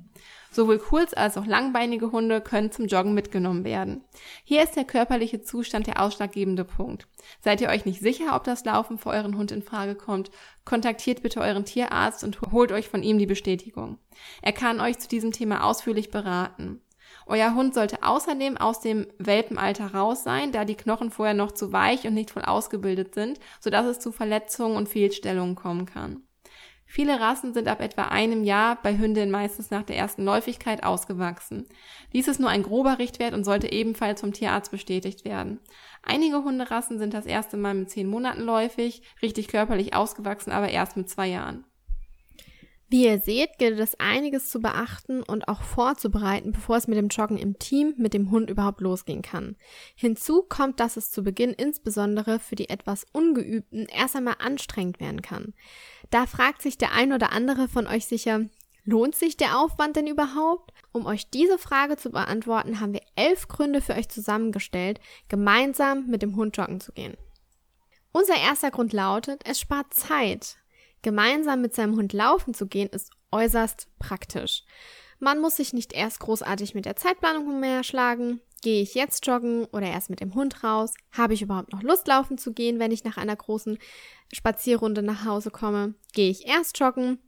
Sowohl 0.53 0.79
kurz- 0.79 1.13
als 1.13 1.37
auch 1.37 1.45
langbeinige 1.45 2.11
Hunde 2.11 2.41
können 2.41 2.71
zum 2.71 2.87
Joggen 2.87 3.13
mitgenommen 3.13 3.63
werden. 3.63 4.03
Hier 4.43 4.61
ist 4.63 4.75
der 4.75 4.83
körperliche 4.83 5.41
Zustand 5.41 5.87
der 5.87 6.01
ausschlaggebende 6.01 6.65
Punkt. 6.65 7.07
Seid 7.39 7.61
ihr 7.61 7.69
euch 7.69 7.85
nicht 7.85 8.01
sicher, 8.01 8.35
ob 8.35 8.43
das 8.43 8.65
Laufen 8.65 8.97
für 8.97 9.09
euren 9.09 9.37
Hund 9.37 9.51
in 9.53 9.63
Frage 9.63 9.95
kommt, 9.95 10.29
kontaktiert 10.65 11.23
bitte 11.23 11.39
euren 11.39 11.63
Tierarzt 11.63 12.25
und 12.25 12.41
holt 12.51 12.73
euch 12.73 12.89
von 12.89 13.01
ihm 13.01 13.17
die 13.17 13.25
Bestätigung. 13.25 13.97
Er 14.41 14.51
kann 14.51 14.81
euch 14.81 14.99
zu 14.99 15.07
diesem 15.07 15.31
Thema 15.31 15.63
ausführlich 15.63 16.11
beraten. 16.11 16.81
Euer 17.25 17.55
Hund 17.55 17.73
sollte 17.73 18.03
außerdem 18.03 18.57
aus 18.57 18.81
dem 18.81 19.07
Welpenalter 19.19 19.93
raus 19.93 20.23
sein, 20.23 20.51
da 20.51 20.65
die 20.65 20.75
Knochen 20.75 21.11
vorher 21.11 21.33
noch 21.33 21.53
zu 21.53 21.71
weich 21.71 22.05
und 22.05 22.13
nicht 22.13 22.31
voll 22.31 22.43
ausgebildet 22.43 23.15
sind, 23.15 23.39
sodass 23.61 23.85
es 23.85 23.99
zu 23.99 24.11
Verletzungen 24.11 24.75
und 24.75 24.89
Fehlstellungen 24.89 25.55
kommen 25.55 25.85
kann. 25.85 26.23
Viele 26.93 27.21
Rassen 27.21 27.53
sind 27.53 27.69
ab 27.69 27.79
etwa 27.79 28.09
einem 28.09 28.43
Jahr, 28.43 28.77
bei 28.83 28.97
Hündinnen 28.97 29.31
meistens 29.31 29.71
nach 29.71 29.83
der 29.83 29.95
ersten 29.95 30.25
Läufigkeit, 30.25 30.83
ausgewachsen. 30.83 31.65
Dies 32.11 32.27
ist 32.27 32.41
nur 32.41 32.49
ein 32.49 32.63
grober 32.63 32.99
Richtwert 32.99 33.33
und 33.33 33.45
sollte 33.45 33.71
ebenfalls 33.71 34.19
vom 34.19 34.33
Tierarzt 34.33 34.71
bestätigt 34.71 35.23
werden. 35.23 35.61
Einige 36.03 36.43
Hunderassen 36.43 36.99
sind 36.99 37.13
das 37.13 37.25
erste 37.25 37.55
Mal 37.55 37.75
mit 37.75 37.89
zehn 37.89 38.09
Monaten 38.09 38.41
läufig, 38.41 39.03
richtig 39.21 39.47
körperlich 39.47 39.93
ausgewachsen, 39.93 40.51
aber 40.51 40.67
erst 40.67 40.97
mit 40.97 41.09
zwei 41.09 41.27
Jahren. 41.27 41.63
Wie 42.91 43.05
ihr 43.05 43.19
seht, 43.19 43.57
gilt 43.57 43.79
es 43.79 43.97
einiges 44.01 44.49
zu 44.49 44.59
beachten 44.59 45.23
und 45.23 45.47
auch 45.47 45.61
vorzubereiten, 45.61 46.51
bevor 46.51 46.75
es 46.75 46.89
mit 46.89 46.97
dem 46.97 47.07
Joggen 47.07 47.37
im 47.37 47.57
Team 47.57 47.93
mit 47.95 48.13
dem 48.13 48.31
Hund 48.31 48.49
überhaupt 48.49 48.81
losgehen 48.81 49.21
kann. 49.21 49.55
Hinzu 49.95 50.43
kommt, 50.43 50.81
dass 50.81 50.97
es 50.97 51.09
zu 51.09 51.23
Beginn 51.23 51.51
insbesondere 51.51 52.39
für 52.39 52.55
die 52.55 52.67
etwas 52.67 53.05
Ungeübten 53.13 53.85
erst 53.85 54.17
einmal 54.17 54.35
anstrengend 54.39 54.99
werden 54.99 55.21
kann. 55.21 55.53
Da 56.11 56.27
fragt 56.27 56.61
sich 56.61 56.77
der 56.77 56.91
ein 56.91 57.13
oder 57.13 57.31
andere 57.31 57.67
von 57.67 57.87
euch 57.87 58.05
sicher, 58.05 58.41
lohnt 58.83 59.15
sich 59.15 59.37
der 59.37 59.57
Aufwand 59.57 59.95
denn 59.95 60.07
überhaupt? 60.07 60.73
Um 60.91 61.05
euch 61.05 61.29
diese 61.29 61.57
Frage 61.57 61.95
zu 61.95 62.11
beantworten, 62.11 62.81
haben 62.81 62.93
wir 62.93 63.01
elf 63.15 63.47
Gründe 63.47 63.81
für 63.81 63.93
euch 63.93 64.09
zusammengestellt, 64.09 64.99
gemeinsam 65.29 66.07
mit 66.07 66.21
dem 66.21 66.35
Hund 66.35 66.57
joggen 66.57 66.81
zu 66.81 66.91
gehen. 66.91 67.15
Unser 68.11 68.35
erster 68.35 68.71
Grund 68.71 68.91
lautet, 68.91 69.41
es 69.45 69.59
spart 69.59 69.93
Zeit. 69.93 70.57
Gemeinsam 71.01 71.61
mit 71.61 71.73
seinem 71.73 71.95
Hund 71.95 72.11
laufen 72.11 72.53
zu 72.53 72.67
gehen 72.67 72.89
ist 72.89 73.11
äußerst 73.31 73.87
praktisch. 73.97 74.63
Man 75.19 75.39
muss 75.39 75.55
sich 75.55 75.71
nicht 75.71 75.93
erst 75.93 76.19
großartig 76.19 76.75
mit 76.75 76.85
der 76.85 76.97
Zeitplanung 76.97 77.47
umherschlagen. 77.47 78.41
Gehe 78.61 78.81
ich 78.81 78.93
jetzt 78.93 79.25
joggen 79.25 79.65
oder 79.65 79.87
erst 79.87 80.09
mit 80.09 80.19
dem 80.19 80.35
Hund 80.35 80.63
raus? 80.63 80.93
Habe 81.11 81.33
ich 81.33 81.41
überhaupt 81.41 81.73
noch 81.73 81.81
Lust 81.81 82.07
laufen 82.07 82.37
zu 82.37 82.53
gehen, 82.53 82.79
wenn 82.79 82.91
ich 82.91 83.03
nach 83.03 83.17
einer 83.17 83.35
großen 83.35 83.77
Spazierrunde 84.31 85.01
nach 85.01 85.25
Hause 85.25 85.49
komme? 85.51 85.95
Gehe 86.13 86.29
ich 86.29 86.47
erst 86.47 86.79
joggen? 86.79 87.19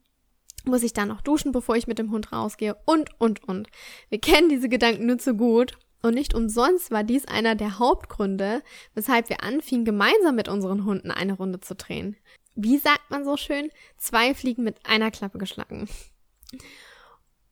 Muss 0.65 0.83
ich 0.83 0.93
dann 0.93 1.09
noch 1.09 1.21
duschen, 1.21 1.51
bevor 1.51 1.75
ich 1.75 1.87
mit 1.87 1.99
dem 1.99 2.11
Hund 2.11 2.31
rausgehe? 2.31 2.77
Und, 2.85 3.09
und, 3.19 3.43
und. 3.43 3.67
Wir 4.09 4.19
kennen 4.19 4.49
diese 4.49 4.69
Gedanken 4.69 5.07
nur 5.07 5.17
zu 5.17 5.35
gut. 5.35 5.73
Und 6.01 6.15
nicht 6.15 6.33
umsonst 6.33 6.91
war 6.91 7.03
dies 7.03 7.25
einer 7.25 7.55
der 7.55 7.79
Hauptgründe, 7.79 8.61
weshalb 8.93 9.29
wir 9.29 9.41
anfingen, 9.41 9.85
gemeinsam 9.85 10.35
mit 10.35 10.49
unseren 10.49 10.85
Hunden 10.85 11.11
eine 11.11 11.33
Runde 11.33 11.61
zu 11.61 11.75
drehen 11.75 12.17
wie 12.55 12.77
sagt 12.77 13.09
man 13.09 13.25
so 13.25 13.37
schön, 13.37 13.69
zwei 13.97 14.33
Fliegen 14.33 14.63
mit 14.63 14.85
einer 14.85 15.11
Klappe 15.11 15.37
geschlagen. 15.37 15.87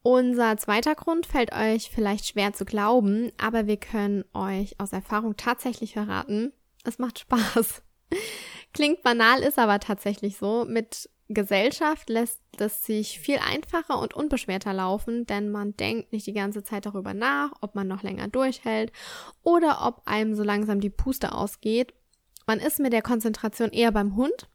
Unser 0.03 0.57
zweiter 0.57 0.95
Grund 0.95 1.27
fällt 1.27 1.53
euch 1.53 1.91
vielleicht 1.91 2.25
schwer 2.25 2.53
zu 2.53 2.65
glauben, 2.65 3.31
aber 3.39 3.67
wir 3.67 3.77
können 3.77 4.25
euch 4.33 4.79
aus 4.79 4.93
Erfahrung 4.93 5.37
tatsächlich 5.37 5.93
verraten, 5.93 6.53
es 6.83 6.97
macht 6.97 7.19
Spaß. 7.19 7.83
Klingt 8.73 9.03
banal, 9.03 9.41
ist 9.41 9.59
aber 9.59 9.79
tatsächlich 9.79 10.37
so. 10.37 10.65
Mit 10.67 11.09
Gesellschaft 11.29 12.09
lässt 12.09 12.41
es 12.57 12.83
sich 12.83 13.19
viel 13.19 13.37
einfacher 13.37 13.99
und 13.99 14.15
unbeschwerter 14.15 14.73
laufen, 14.73 15.25
denn 15.27 15.51
man 15.51 15.77
denkt 15.77 16.11
nicht 16.11 16.25
die 16.25 16.33
ganze 16.33 16.63
Zeit 16.63 16.85
darüber 16.85 17.13
nach, 17.13 17.51
ob 17.61 17.75
man 17.75 17.87
noch 17.87 18.01
länger 18.01 18.27
durchhält 18.27 18.91
oder 19.43 19.85
ob 19.85 20.01
einem 20.05 20.35
so 20.35 20.43
langsam 20.43 20.79
die 20.79 20.89
Puste 20.89 21.33
ausgeht. 21.33 21.93
Man 22.47 22.59
ist 22.59 22.79
mit 22.79 22.91
der 22.91 23.03
Konzentration 23.03 23.69
eher 23.69 23.91
beim 23.91 24.15
Hund 24.15 24.49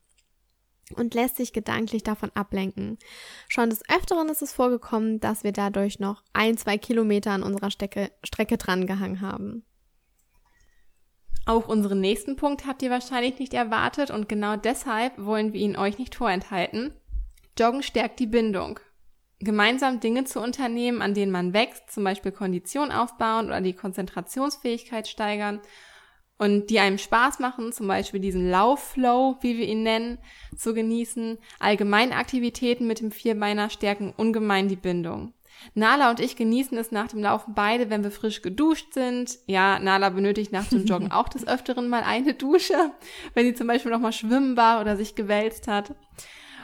und 0.94 1.14
lässt 1.14 1.36
sich 1.36 1.52
gedanklich 1.52 2.02
davon 2.02 2.30
ablenken. 2.34 2.98
Schon 3.48 3.70
des 3.70 3.82
Öfteren 3.88 4.28
ist 4.28 4.42
es 4.42 4.52
vorgekommen, 4.52 5.20
dass 5.20 5.44
wir 5.44 5.52
dadurch 5.52 5.98
noch 5.98 6.22
ein, 6.32 6.56
zwei 6.56 6.78
Kilometer 6.78 7.32
an 7.32 7.42
unserer 7.42 7.70
Strecke, 7.70 8.12
Strecke 8.22 8.56
drangehangen 8.56 9.20
haben. 9.20 9.64
Auch 11.44 11.68
unseren 11.68 12.00
nächsten 12.00 12.36
Punkt 12.36 12.66
habt 12.66 12.82
ihr 12.82 12.90
wahrscheinlich 12.90 13.38
nicht 13.38 13.54
erwartet 13.54 14.10
und 14.10 14.28
genau 14.28 14.56
deshalb 14.56 15.12
wollen 15.16 15.52
wir 15.52 15.60
ihn 15.60 15.76
euch 15.76 15.98
nicht 15.98 16.16
vorenthalten. 16.16 16.92
Joggen 17.58 17.82
stärkt 17.82 18.18
die 18.18 18.26
Bindung. 18.26 18.80
Gemeinsam 19.38 20.00
Dinge 20.00 20.24
zu 20.24 20.40
unternehmen, 20.40 21.02
an 21.02 21.14
denen 21.14 21.30
man 21.30 21.52
wächst, 21.52 21.90
zum 21.90 22.04
Beispiel 22.04 22.32
Kondition 22.32 22.90
aufbauen 22.90 23.46
oder 23.46 23.60
die 23.60 23.74
Konzentrationsfähigkeit 23.74 25.06
steigern 25.08 25.60
und 26.38 26.68
die 26.68 26.80
einem 26.80 26.98
Spaß 26.98 27.38
machen, 27.38 27.72
zum 27.72 27.88
Beispiel 27.88 28.20
diesen 28.20 28.50
Laufflow, 28.50 29.36
wie 29.40 29.56
wir 29.56 29.66
ihn 29.66 29.82
nennen, 29.82 30.18
zu 30.54 30.74
genießen. 30.74 31.38
Allgemeine 31.58 32.16
Aktivitäten 32.16 32.86
mit 32.86 33.00
dem 33.00 33.10
Vierbeiner 33.10 33.70
stärken 33.70 34.12
ungemein 34.16 34.68
die 34.68 34.76
Bindung. 34.76 35.32
Nala 35.74 36.10
und 36.10 36.20
ich 36.20 36.36
genießen 36.36 36.76
es 36.76 36.92
nach 36.92 37.08
dem 37.08 37.22
Laufen 37.22 37.54
beide, 37.54 37.88
wenn 37.88 38.04
wir 38.04 38.10
frisch 38.10 38.42
geduscht 38.42 38.92
sind. 38.92 39.38
Ja, 39.46 39.78
Nala 39.78 40.10
benötigt 40.10 40.52
nach 40.52 40.66
dem 40.66 40.84
Joggen 40.84 41.10
auch 41.12 41.28
des 41.28 41.46
Öfteren 41.46 41.88
mal 41.88 42.02
eine 42.02 42.34
Dusche, 42.34 42.92
wenn 43.34 43.46
sie 43.46 43.54
zum 43.54 43.66
Beispiel 43.66 43.90
nochmal 43.90 44.12
schwimmen 44.12 44.56
war 44.56 44.80
oder 44.80 44.96
sich 44.96 45.14
gewälzt 45.14 45.68
hat. 45.68 45.94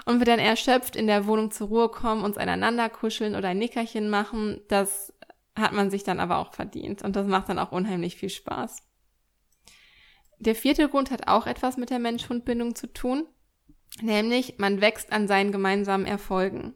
Und 0.05 0.19
wir 0.19 0.27
dann 0.27 0.41
erschöpft 0.41 0.97
in 0.97 1.07
der 1.07 1.27
Wohnung 1.27 1.51
zur 1.51 1.69
Ruhe 1.69 1.89
kommen, 1.89 2.25
uns 2.25 2.37
einander 2.37 2.89
kuscheln 2.89 3.37
oder 3.37 3.49
ein 3.49 3.59
Nickerchen 3.59 4.11
machen, 4.11 4.61
das 4.69 5.15
hat 5.57 5.73
man 5.73 5.91
sich 5.91 6.03
dann 6.03 6.19
aber 6.19 6.39
auch 6.39 6.53
verdient. 6.53 7.03
Und 7.03 7.15
das 7.15 7.27
macht 7.27 7.49
dann 7.49 7.59
auch 7.59 7.73
unheimlich 7.73 8.17
viel 8.17 8.31
Spaß. 8.31 8.83
Der 10.43 10.57
vierte 10.57 10.89
Grund 10.89 11.13
hat 11.13 11.29
auch 11.29 11.47
etwas 11.47 11.77
mit 11.77 11.91
der 11.91 12.01
Mensch-Hund-Bindung 12.01 12.75
zu 12.75 12.93
tun, 12.93 13.29
nämlich 14.01 14.59
man 14.59 14.81
wächst 14.81 15.13
an 15.13 15.29
seinen 15.29 15.53
gemeinsamen 15.53 16.05
Erfolgen. 16.05 16.75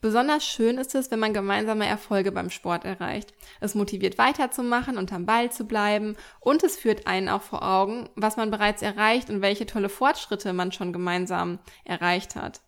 Besonders 0.00 0.46
schön 0.46 0.78
ist 0.78 0.94
es, 0.94 1.10
wenn 1.10 1.18
man 1.18 1.34
gemeinsame 1.34 1.86
Erfolge 1.86 2.32
beim 2.32 2.48
Sport 2.48 2.86
erreicht. 2.86 3.34
Es 3.60 3.74
motiviert 3.74 4.16
weiterzumachen 4.16 4.96
und 4.96 5.12
am 5.12 5.26
Ball 5.26 5.52
zu 5.52 5.66
bleiben 5.66 6.16
und 6.40 6.62
es 6.62 6.78
führt 6.78 7.06
einen 7.06 7.28
auch 7.28 7.42
vor 7.42 7.62
Augen, 7.62 8.08
was 8.16 8.38
man 8.38 8.50
bereits 8.50 8.80
erreicht 8.80 9.28
und 9.28 9.42
welche 9.42 9.66
tolle 9.66 9.90
Fortschritte 9.90 10.54
man 10.54 10.72
schon 10.72 10.94
gemeinsam 10.94 11.58
erreicht 11.84 12.36
hat. 12.36 12.62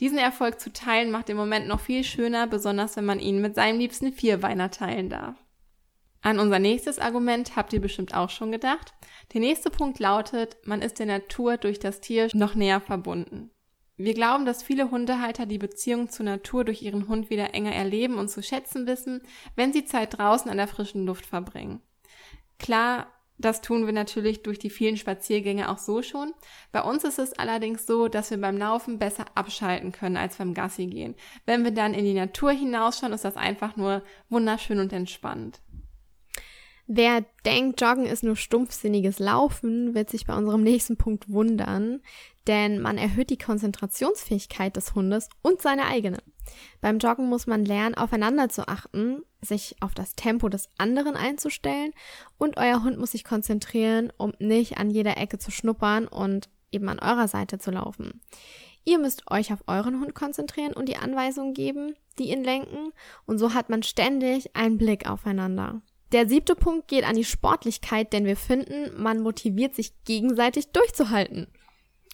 Diesen 0.00 0.18
Erfolg 0.18 0.58
zu 0.58 0.72
teilen 0.72 1.12
macht 1.12 1.28
den 1.28 1.36
Moment 1.36 1.68
noch 1.68 1.78
viel 1.78 2.02
schöner, 2.02 2.48
besonders 2.48 2.96
wenn 2.96 3.04
man 3.04 3.20
ihn 3.20 3.40
mit 3.40 3.54
seinem 3.54 3.78
liebsten 3.78 4.12
Vierbeiner 4.12 4.72
teilen 4.72 5.10
darf. 5.10 5.36
An 6.26 6.40
unser 6.40 6.58
nächstes 6.58 6.98
Argument 6.98 7.54
habt 7.54 7.72
ihr 7.72 7.80
bestimmt 7.80 8.12
auch 8.12 8.30
schon 8.30 8.50
gedacht. 8.50 8.94
Der 9.32 9.40
nächste 9.40 9.70
Punkt 9.70 10.00
lautet, 10.00 10.56
man 10.64 10.82
ist 10.82 10.98
der 10.98 11.06
Natur 11.06 11.56
durch 11.56 11.78
das 11.78 12.00
Tier 12.00 12.28
noch 12.32 12.56
näher 12.56 12.80
verbunden. 12.80 13.52
Wir 13.96 14.12
glauben, 14.12 14.44
dass 14.44 14.64
viele 14.64 14.90
Hundehalter 14.90 15.46
die 15.46 15.58
Beziehung 15.58 16.08
zur 16.08 16.26
Natur 16.26 16.64
durch 16.64 16.82
ihren 16.82 17.06
Hund 17.06 17.30
wieder 17.30 17.54
enger 17.54 17.72
erleben 17.72 18.18
und 18.18 18.28
zu 18.28 18.42
schätzen 18.42 18.88
wissen, 18.88 19.22
wenn 19.54 19.72
sie 19.72 19.84
Zeit 19.84 20.18
draußen 20.18 20.50
an 20.50 20.56
der 20.56 20.66
frischen 20.66 21.06
Luft 21.06 21.26
verbringen. 21.26 21.80
Klar, 22.58 23.06
das 23.38 23.60
tun 23.60 23.86
wir 23.86 23.92
natürlich 23.92 24.42
durch 24.42 24.58
die 24.58 24.70
vielen 24.70 24.96
Spaziergänge 24.96 25.70
auch 25.70 25.78
so 25.78 26.02
schon. 26.02 26.32
Bei 26.72 26.82
uns 26.82 27.04
ist 27.04 27.18
es 27.18 27.34
allerdings 27.34 27.86
so, 27.86 28.08
dass 28.08 28.30
wir 28.30 28.40
beim 28.40 28.56
Laufen 28.56 28.98
besser 28.98 29.26
abschalten 29.34 29.92
können 29.92 30.16
als 30.16 30.36
beim 30.38 30.54
Gassi 30.54 30.86
gehen. 30.86 31.14
Wenn 31.44 31.62
wir 31.62 31.70
dann 31.70 31.94
in 31.94 32.04
die 32.04 32.14
Natur 32.14 32.50
hinausschauen, 32.50 33.12
ist 33.12 33.24
das 33.24 33.36
einfach 33.36 33.76
nur 33.76 34.02
wunderschön 34.30 34.80
und 34.80 34.92
entspannt. 34.92 35.60
Wer 36.88 37.24
denkt, 37.44 37.80
Joggen 37.80 38.06
ist 38.06 38.22
nur 38.22 38.36
stumpfsinniges 38.36 39.18
Laufen, 39.18 39.94
wird 39.94 40.08
sich 40.08 40.24
bei 40.24 40.36
unserem 40.36 40.62
nächsten 40.62 40.96
Punkt 40.96 41.28
wundern, 41.28 42.00
denn 42.46 42.80
man 42.80 42.96
erhöht 42.96 43.30
die 43.30 43.38
Konzentrationsfähigkeit 43.38 44.76
des 44.76 44.94
Hundes 44.94 45.28
und 45.42 45.60
seine 45.60 45.86
eigene. 45.86 46.18
Beim 46.80 46.98
Joggen 46.98 47.28
muss 47.28 47.48
man 47.48 47.64
lernen, 47.64 47.96
aufeinander 47.96 48.48
zu 48.48 48.68
achten, 48.68 49.22
sich 49.40 49.74
auf 49.80 49.94
das 49.94 50.14
Tempo 50.14 50.48
des 50.48 50.68
anderen 50.78 51.16
einzustellen 51.16 51.90
und 52.38 52.56
euer 52.56 52.84
Hund 52.84 52.98
muss 52.98 53.12
sich 53.12 53.24
konzentrieren, 53.24 54.12
um 54.16 54.32
nicht 54.38 54.78
an 54.78 54.88
jeder 54.88 55.16
Ecke 55.16 55.38
zu 55.38 55.50
schnuppern 55.50 56.06
und 56.06 56.48
eben 56.70 56.88
an 56.88 57.00
eurer 57.00 57.26
Seite 57.26 57.58
zu 57.58 57.72
laufen. 57.72 58.20
Ihr 58.84 59.00
müsst 59.00 59.28
euch 59.28 59.52
auf 59.52 59.64
euren 59.66 60.00
Hund 60.00 60.14
konzentrieren 60.14 60.72
und 60.72 60.88
die 60.88 60.96
Anweisungen 60.96 61.52
geben, 61.52 61.96
die 62.20 62.30
ihn 62.30 62.44
lenken 62.44 62.92
und 63.24 63.38
so 63.38 63.54
hat 63.54 63.70
man 63.70 63.82
ständig 63.82 64.54
einen 64.54 64.78
Blick 64.78 65.10
aufeinander. 65.10 65.82
Der 66.12 66.28
siebte 66.28 66.54
Punkt 66.54 66.88
geht 66.88 67.04
an 67.04 67.16
die 67.16 67.24
Sportlichkeit, 67.24 68.12
denn 68.12 68.24
wir 68.24 68.36
finden, 68.36 69.00
man 69.00 69.20
motiviert 69.20 69.74
sich 69.74 69.92
gegenseitig 70.04 70.70
durchzuhalten. 70.72 71.48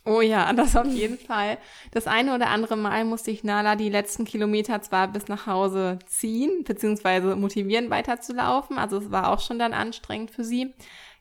Oh 0.05 0.20
ja, 0.20 0.52
das 0.55 0.76
auf 0.76 0.87
jeden 0.87 1.18
Fall. 1.18 1.59
Das 1.92 2.07
eine 2.07 2.35
oder 2.35 2.48
andere 2.48 2.76
Mal 2.76 3.05
musste 3.05 3.31
ich 3.31 3.44
Nala 3.44 3.76
die 3.76 3.90
letzten 3.90 4.24
Kilometer 4.24 4.81
zwar 4.83 5.09
bis 5.09 5.28
nach 5.28 5.46
Hause 5.46 5.98
ziehen, 6.07 6.64
beziehungsweise 6.64 7.37
motivieren 7.37 7.90
weiterzulaufen. 7.90 8.78
Also 8.78 8.98
es 8.98 9.11
war 9.11 9.31
auch 9.31 9.40
schon 9.40 9.59
dann 9.59 9.74
anstrengend 9.74 10.31
für 10.31 10.44
sie. 10.44 10.74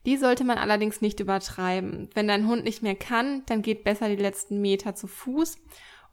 Die 0.05 0.17
sollte 0.17 0.43
man 0.43 0.57
allerdings 0.57 1.01
nicht 1.01 1.19
übertreiben. 1.19 2.09
Wenn 2.15 2.27
dein 2.27 2.47
Hund 2.47 2.63
nicht 2.63 2.81
mehr 2.81 2.95
kann, 2.95 3.43
dann 3.45 3.61
geht 3.61 3.83
besser 3.83 4.09
die 4.09 4.15
letzten 4.15 4.59
Meter 4.59 4.95
zu 4.95 5.05
Fuß 5.05 5.59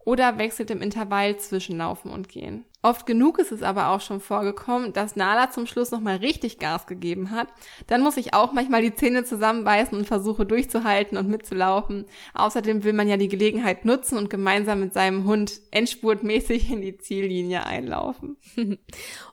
oder 0.04 0.36
wechselt 0.36 0.70
im 0.70 0.82
Intervall 0.82 1.38
zwischen 1.38 1.78
Laufen 1.78 2.10
und 2.10 2.28
Gehen. 2.28 2.66
Oft 2.80 3.06
genug 3.06 3.40
ist 3.40 3.50
es 3.50 3.64
aber 3.64 3.88
auch 3.88 4.00
schon 4.00 4.20
vorgekommen, 4.20 4.92
dass 4.92 5.16
Nala 5.16 5.50
zum 5.50 5.66
Schluss 5.66 5.90
nochmal 5.90 6.18
richtig 6.18 6.60
Gas 6.60 6.86
gegeben 6.86 7.32
hat. 7.32 7.48
Dann 7.88 8.02
muss 8.02 8.16
ich 8.16 8.34
auch 8.34 8.52
manchmal 8.52 8.82
die 8.82 8.94
Zähne 8.94 9.24
zusammenbeißen 9.24 9.98
und 9.98 10.06
versuche 10.06 10.46
durchzuhalten 10.46 11.18
und 11.18 11.28
mitzulaufen. 11.28 12.06
Außerdem 12.34 12.84
will 12.84 12.92
man 12.92 13.08
ja 13.08 13.16
die 13.16 13.26
Gelegenheit 13.26 13.84
nutzen 13.84 14.16
und 14.16 14.30
gemeinsam 14.30 14.78
mit 14.78 14.94
seinem 14.94 15.24
Hund 15.24 15.60
endspurtmäßig 15.72 16.70
in 16.70 16.80
die 16.80 16.96
Ziellinie 16.96 17.66
einlaufen. 17.66 18.36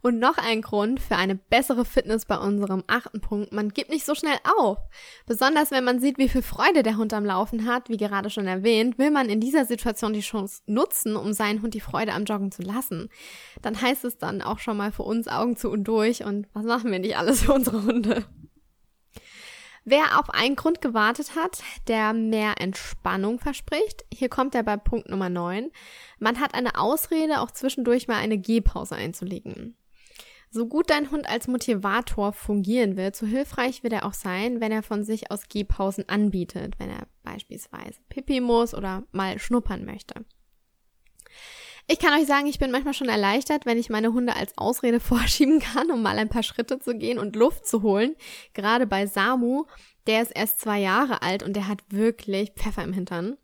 und 0.01 0.17
noch 0.17 0.39
ein 0.39 0.63
Grund 0.63 0.99
für 0.99 1.15
eine 1.15 1.35
bessere 1.35 1.85
Fitness 1.85 2.25
bei 2.25 2.39
unserem 2.39 2.83
achten 2.87 3.21
Punkt. 3.21 3.53
Man 3.53 3.69
gibt 3.69 3.91
nicht 3.91 4.07
so 4.07 4.15
schnell 4.15 4.37
auf. 4.57 4.79
Besonders 5.27 5.69
wenn 5.69 5.83
man 5.83 5.99
sieht, 5.99 6.17
wie 6.17 6.29
viel 6.29 6.41
Freude 6.41 6.81
der 6.81 6.97
Hund 6.97 7.13
am 7.13 7.25
Laufen 7.25 7.67
hat, 7.67 7.89
wie 7.89 7.97
gerade 7.97 8.31
schon 8.31 8.47
erwähnt, 8.47 8.97
will 8.97 9.11
man 9.11 9.29
in 9.29 9.39
dieser 9.39 9.65
Situation 9.65 10.13
die 10.13 10.21
Chance 10.21 10.63
nutzen, 10.65 11.15
um 11.15 11.31
seinen 11.31 11.61
Hund 11.61 11.75
die 11.75 11.79
Freude 11.79 12.13
am 12.13 12.25
Joggen 12.25 12.51
zu 12.51 12.63
lassen 12.63 13.11
dann 13.61 13.81
heißt 13.81 14.05
es 14.05 14.17
dann 14.17 14.41
auch 14.41 14.59
schon 14.59 14.77
mal 14.77 14.91
für 14.91 15.03
uns 15.03 15.27
Augen 15.27 15.55
zu 15.55 15.69
und 15.69 15.83
durch 15.85 16.23
und 16.23 16.47
was 16.53 16.65
machen 16.65 16.91
wir 16.91 16.99
nicht 16.99 17.17
alles 17.17 17.43
für 17.43 17.53
unsere 17.53 17.83
Hunde. 17.83 18.25
Wer 19.87 20.19
auf 20.19 20.31
einen 20.31 20.55
Grund 20.55 20.81
gewartet 20.81 21.35
hat, 21.35 21.61
der 21.87 22.11
mehr 22.13 22.55
Entspannung 22.59 23.39
verspricht, 23.39 24.03
hier 24.11 24.29
kommt 24.29 24.55
er 24.55 24.63
bei 24.63 24.77
Punkt 24.77 25.09
Nummer 25.09 25.29
9. 25.29 25.69
Man 26.17 26.39
hat 26.39 26.55
eine 26.55 26.79
Ausrede, 26.79 27.39
auch 27.39 27.51
zwischendurch 27.51 28.07
mal 28.07 28.17
eine 28.17 28.39
Gehpause 28.39 28.95
einzulegen. 28.95 29.77
So 30.49 30.67
gut 30.67 30.89
dein 30.89 31.11
Hund 31.11 31.29
als 31.29 31.47
Motivator 31.47 32.33
fungieren 32.33 32.97
wird, 32.97 33.15
so 33.15 33.27
hilfreich 33.27 33.83
wird 33.83 33.93
er 33.93 34.05
auch 34.05 34.13
sein, 34.13 34.59
wenn 34.59 34.71
er 34.71 34.81
von 34.81 35.03
sich 35.03 35.29
aus 35.29 35.49
Gehpausen 35.49 36.09
anbietet, 36.09 36.79
wenn 36.79 36.89
er 36.89 37.07
beispielsweise 37.23 37.99
Pipi 38.09 38.41
muss 38.41 38.73
oder 38.73 39.03
mal 39.11 39.37
schnuppern 39.37 39.85
möchte. 39.85 40.25
Ich 41.87 41.99
kann 41.99 42.19
euch 42.19 42.25
sagen, 42.25 42.47
ich 42.47 42.57
bin 42.57 42.71
manchmal 42.71 42.95
schon 42.95 43.09
erleichtert, 43.09 43.67
wenn 43.67 43.77
ich 43.77 43.91
meine 43.91 44.11
Hunde 44.11 44.35
als 44.35 44.57
Ausrede 44.57 44.99
vorschieben 45.01 45.59
kann, 45.59 45.91
um 45.91 46.01
mal 46.01 46.17
ein 46.17 46.29
paar 46.29 46.43
Schritte 46.43 46.79
zu 46.79 46.95
gehen 46.95 47.19
und 47.19 47.35
Luft 47.35 47.67
zu 47.67 47.83
holen. 47.83 48.15
Gerade 48.53 48.87
bei 48.87 49.05
Samu, 49.05 49.65
der 50.07 50.23
ist 50.23 50.31
erst 50.31 50.61
zwei 50.61 50.79
Jahre 50.79 51.21
alt 51.21 51.43
und 51.43 51.53
der 51.53 51.67
hat 51.67 51.79
wirklich 51.89 52.51
Pfeffer 52.51 52.83
im 52.83 52.93
Hintern. 52.93 53.37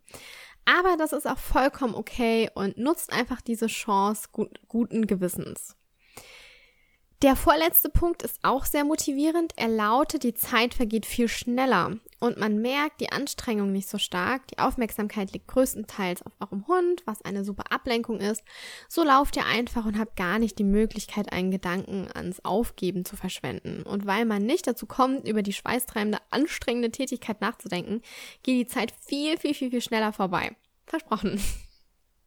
Aber 0.64 0.96
das 0.96 1.12
ist 1.12 1.26
auch 1.26 1.38
vollkommen 1.38 1.94
okay 1.94 2.50
und 2.54 2.78
nutzt 2.78 3.12
einfach 3.12 3.40
diese 3.40 3.66
Chance 3.66 4.28
gut, 4.32 4.60
guten 4.68 5.06
Gewissens. 5.06 5.76
Der 7.22 7.36
vorletzte 7.36 7.88
Punkt 7.88 8.22
ist 8.22 8.40
auch 8.42 8.64
sehr 8.64 8.84
motivierend. 8.84 9.52
Er 9.56 9.68
lautet, 9.68 10.24
die 10.24 10.34
Zeit 10.34 10.74
vergeht 10.74 11.06
viel 11.06 11.28
schneller 11.28 11.98
und 12.22 12.38
man 12.38 12.62
merkt 12.62 13.00
die 13.00 13.10
Anstrengung 13.10 13.72
nicht 13.72 13.88
so 13.88 13.98
stark. 13.98 14.46
Die 14.46 14.58
Aufmerksamkeit 14.60 15.32
liegt 15.32 15.48
größtenteils 15.48 16.22
auf 16.24 16.30
eurem 16.38 16.68
Hund, 16.68 17.02
was 17.04 17.20
eine 17.22 17.44
super 17.44 17.72
Ablenkung 17.72 18.20
ist. 18.20 18.44
So 18.88 19.02
lauft 19.02 19.34
ihr 19.34 19.44
einfach 19.44 19.86
und 19.86 19.98
habt 19.98 20.14
gar 20.14 20.38
nicht 20.38 20.56
die 20.60 20.64
Möglichkeit, 20.64 21.32
einen 21.32 21.50
Gedanken 21.50 22.06
ans 22.14 22.44
Aufgeben 22.44 23.04
zu 23.04 23.16
verschwenden. 23.16 23.82
Und 23.82 24.06
weil 24.06 24.24
man 24.24 24.46
nicht 24.46 24.68
dazu 24.68 24.86
kommt, 24.86 25.26
über 25.26 25.42
die 25.42 25.52
schweißtreibende, 25.52 26.18
anstrengende 26.30 26.92
Tätigkeit 26.92 27.40
nachzudenken, 27.40 28.02
geht 28.44 28.56
die 28.56 28.72
Zeit 28.72 28.92
viel, 29.04 29.36
viel, 29.36 29.54
viel, 29.54 29.70
viel 29.70 29.82
schneller 29.82 30.12
vorbei. 30.12 30.54
Versprochen. 30.86 31.40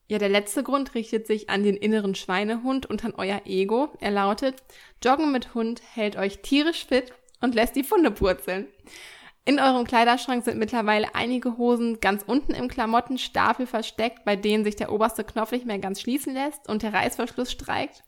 Ja, 0.07 0.17
der 0.17 0.27
letzte 0.27 0.61
Grund 0.61 0.93
richtet 0.93 1.25
sich 1.25 1.49
an 1.49 1.63
den 1.63 1.77
inneren 1.77 2.15
Schweinehund 2.15 2.85
und 2.85 3.05
an 3.05 3.13
euer 3.15 3.43
Ego. 3.45 3.93
Er 4.01 4.11
lautet, 4.11 4.61
Joggen 5.01 5.31
mit 5.31 5.53
Hund 5.53 5.81
hält 5.93 6.17
euch 6.17 6.41
tierisch 6.41 6.85
fit 6.85 7.13
und 7.39 7.55
lässt 7.55 7.77
die 7.77 7.85
Funde 7.85 8.11
purzeln. 8.11 8.67
In 9.47 9.59
eurem 9.59 9.85
Kleiderschrank 9.85 10.43
sind 10.43 10.57
mittlerweile 10.57 11.13
einige 11.13 11.57
Hosen 11.57 11.99
ganz 11.99 12.23
unten 12.25 12.55
im 12.55 12.67
Klamottenstapel 12.67 13.67
versteckt, 13.67 14.25
bei 14.25 14.35
denen 14.35 14.63
sich 14.63 14.75
der 14.75 14.91
oberste 14.91 15.23
Knopf 15.23 15.51
nicht 15.51 15.67
mehr 15.67 15.77
ganz 15.77 16.01
schließen 16.01 16.33
lässt 16.33 16.67
und 16.67 16.81
der 16.81 16.93
Reißverschluss 16.93 17.51
streikt. 17.51 18.03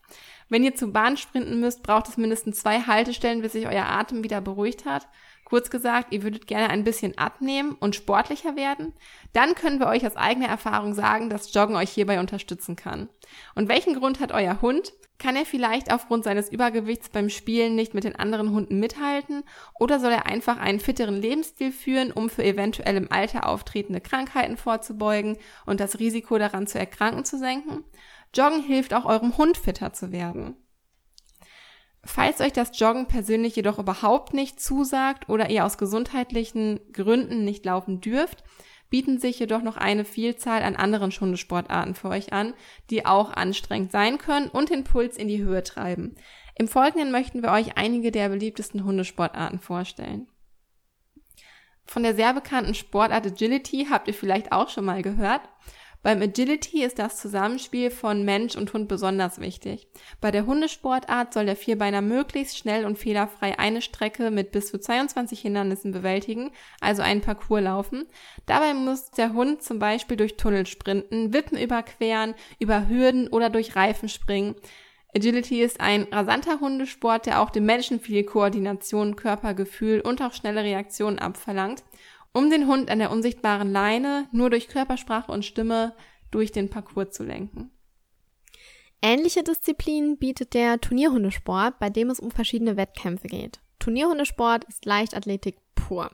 Wenn 0.48 0.64
ihr 0.64 0.74
zur 0.74 0.92
Bahn 0.92 1.16
sprinten 1.16 1.60
müsst, 1.60 1.84
braucht 1.84 2.08
es 2.08 2.16
mindestens 2.16 2.58
zwei 2.58 2.80
Haltestellen, 2.80 3.40
bis 3.40 3.52
sich 3.52 3.68
euer 3.68 3.86
Atem 3.86 4.24
wieder 4.24 4.40
beruhigt 4.40 4.84
hat. 4.84 5.06
Kurz 5.48 5.70
gesagt, 5.70 6.12
ihr 6.12 6.22
würdet 6.22 6.46
gerne 6.46 6.68
ein 6.68 6.84
bisschen 6.84 7.16
abnehmen 7.16 7.74
und 7.80 7.96
sportlicher 7.96 8.54
werden, 8.54 8.92
dann 9.32 9.54
können 9.54 9.80
wir 9.80 9.86
euch 9.86 10.06
aus 10.06 10.14
eigener 10.14 10.46
Erfahrung 10.46 10.92
sagen, 10.92 11.30
dass 11.30 11.54
Joggen 11.54 11.74
euch 11.74 11.88
hierbei 11.88 12.20
unterstützen 12.20 12.76
kann. 12.76 13.08
Und 13.54 13.70
welchen 13.70 13.94
Grund 13.94 14.20
hat 14.20 14.30
euer 14.30 14.60
Hund? 14.60 14.92
Kann 15.18 15.36
er 15.36 15.46
vielleicht 15.46 15.90
aufgrund 15.90 16.24
seines 16.24 16.52
Übergewichts 16.52 17.08
beim 17.08 17.30
Spielen 17.30 17.76
nicht 17.76 17.94
mit 17.94 18.04
den 18.04 18.14
anderen 18.14 18.50
Hunden 18.50 18.78
mithalten? 18.78 19.42
Oder 19.80 20.00
soll 20.00 20.12
er 20.12 20.26
einfach 20.26 20.58
einen 20.58 20.80
fitteren 20.80 21.16
Lebensstil 21.16 21.72
führen, 21.72 22.12
um 22.12 22.28
für 22.28 22.44
eventuell 22.44 22.98
im 22.98 23.10
Alter 23.10 23.48
auftretende 23.48 24.02
Krankheiten 24.02 24.58
vorzubeugen 24.58 25.38
und 25.64 25.80
das 25.80 25.98
Risiko 25.98 26.36
daran 26.36 26.66
zu 26.66 26.78
erkranken 26.78 27.24
zu 27.24 27.38
senken? 27.38 27.84
Joggen 28.34 28.62
hilft 28.62 28.92
auch 28.92 29.06
eurem 29.06 29.38
Hund 29.38 29.56
fitter 29.56 29.94
zu 29.94 30.12
werden. 30.12 30.56
Falls 32.10 32.40
euch 32.40 32.54
das 32.54 32.70
Joggen 32.80 33.06
persönlich 33.06 33.54
jedoch 33.54 33.78
überhaupt 33.78 34.32
nicht 34.32 34.58
zusagt 34.60 35.28
oder 35.28 35.50
ihr 35.50 35.66
aus 35.66 35.76
gesundheitlichen 35.76 36.80
Gründen 36.94 37.44
nicht 37.44 37.66
laufen 37.66 38.00
dürft, 38.00 38.44
bieten 38.88 39.20
sich 39.20 39.38
jedoch 39.38 39.60
noch 39.60 39.76
eine 39.76 40.06
Vielzahl 40.06 40.62
an 40.62 40.74
anderen 40.74 41.10
Hundesportarten 41.10 41.94
für 41.94 42.08
euch 42.08 42.32
an, 42.32 42.54
die 42.88 43.04
auch 43.04 43.30
anstrengend 43.34 43.92
sein 43.92 44.16
können 44.16 44.48
und 44.48 44.70
den 44.70 44.84
Puls 44.84 45.18
in 45.18 45.28
die 45.28 45.42
Höhe 45.42 45.62
treiben. 45.62 46.14
Im 46.54 46.66
Folgenden 46.66 47.12
möchten 47.12 47.42
wir 47.42 47.52
euch 47.52 47.76
einige 47.76 48.10
der 48.10 48.30
beliebtesten 48.30 48.84
Hundesportarten 48.84 49.58
vorstellen. 49.58 50.28
Von 51.84 52.04
der 52.04 52.14
sehr 52.14 52.32
bekannten 52.32 52.74
Sportart 52.74 53.26
Agility 53.26 53.88
habt 53.90 54.08
ihr 54.08 54.14
vielleicht 54.14 54.50
auch 54.50 54.70
schon 54.70 54.86
mal 54.86 55.02
gehört. 55.02 55.42
Beim 56.08 56.22
Agility 56.22 56.84
ist 56.84 56.98
das 56.98 57.18
Zusammenspiel 57.18 57.90
von 57.90 58.24
Mensch 58.24 58.56
und 58.56 58.72
Hund 58.72 58.88
besonders 58.88 59.42
wichtig. 59.42 59.88
Bei 60.22 60.30
der 60.30 60.46
Hundesportart 60.46 61.34
soll 61.34 61.44
der 61.44 61.54
Vierbeiner 61.54 62.00
möglichst 62.00 62.56
schnell 62.56 62.86
und 62.86 62.96
fehlerfrei 62.98 63.58
eine 63.58 63.82
Strecke 63.82 64.30
mit 64.30 64.50
bis 64.50 64.70
zu 64.70 64.80
22 64.80 65.38
Hindernissen 65.38 65.92
bewältigen, 65.92 66.50
also 66.80 67.02
einen 67.02 67.20
Parcours 67.20 67.60
laufen. 67.60 68.06
Dabei 68.46 68.72
muss 68.72 69.10
der 69.10 69.34
Hund 69.34 69.62
zum 69.62 69.80
Beispiel 69.80 70.16
durch 70.16 70.38
Tunnel 70.38 70.64
sprinten, 70.64 71.34
Wippen 71.34 71.58
überqueren, 71.58 72.34
über 72.58 72.88
Hürden 72.88 73.28
oder 73.28 73.50
durch 73.50 73.76
Reifen 73.76 74.08
springen. 74.08 74.54
Agility 75.14 75.60
ist 75.60 75.78
ein 75.78 76.04
rasanter 76.10 76.60
Hundesport, 76.60 77.26
der 77.26 77.42
auch 77.42 77.50
dem 77.50 77.66
Menschen 77.66 78.00
viel 78.00 78.24
Koordination, 78.24 79.14
Körpergefühl 79.14 80.00
und 80.00 80.22
auch 80.22 80.32
schnelle 80.32 80.64
Reaktionen 80.64 81.18
abverlangt 81.18 81.82
um 82.38 82.50
den 82.50 82.68
Hund 82.68 82.88
an 82.88 83.00
der 83.00 83.10
unsichtbaren 83.10 83.72
Leine 83.72 84.28
nur 84.30 84.48
durch 84.48 84.68
Körpersprache 84.68 85.32
und 85.32 85.44
Stimme 85.44 85.92
durch 86.30 86.52
den 86.52 86.70
Parcours 86.70 87.10
zu 87.10 87.24
lenken. 87.24 87.72
Ähnliche 89.02 89.42
Disziplinen 89.42 90.18
bietet 90.18 90.54
der 90.54 90.80
Turnierhundesport, 90.80 91.80
bei 91.80 91.90
dem 91.90 92.10
es 92.10 92.20
um 92.20 92.30
verschiedene 92.30 92.76
Wettkämpfe 92.76 93.26
geht. 93.26 93.58
Turnierhundesport 93.80 94.64
ist 94.68 94.84
Leichtathletik 94.84 95.56
pur. 95.74 96.12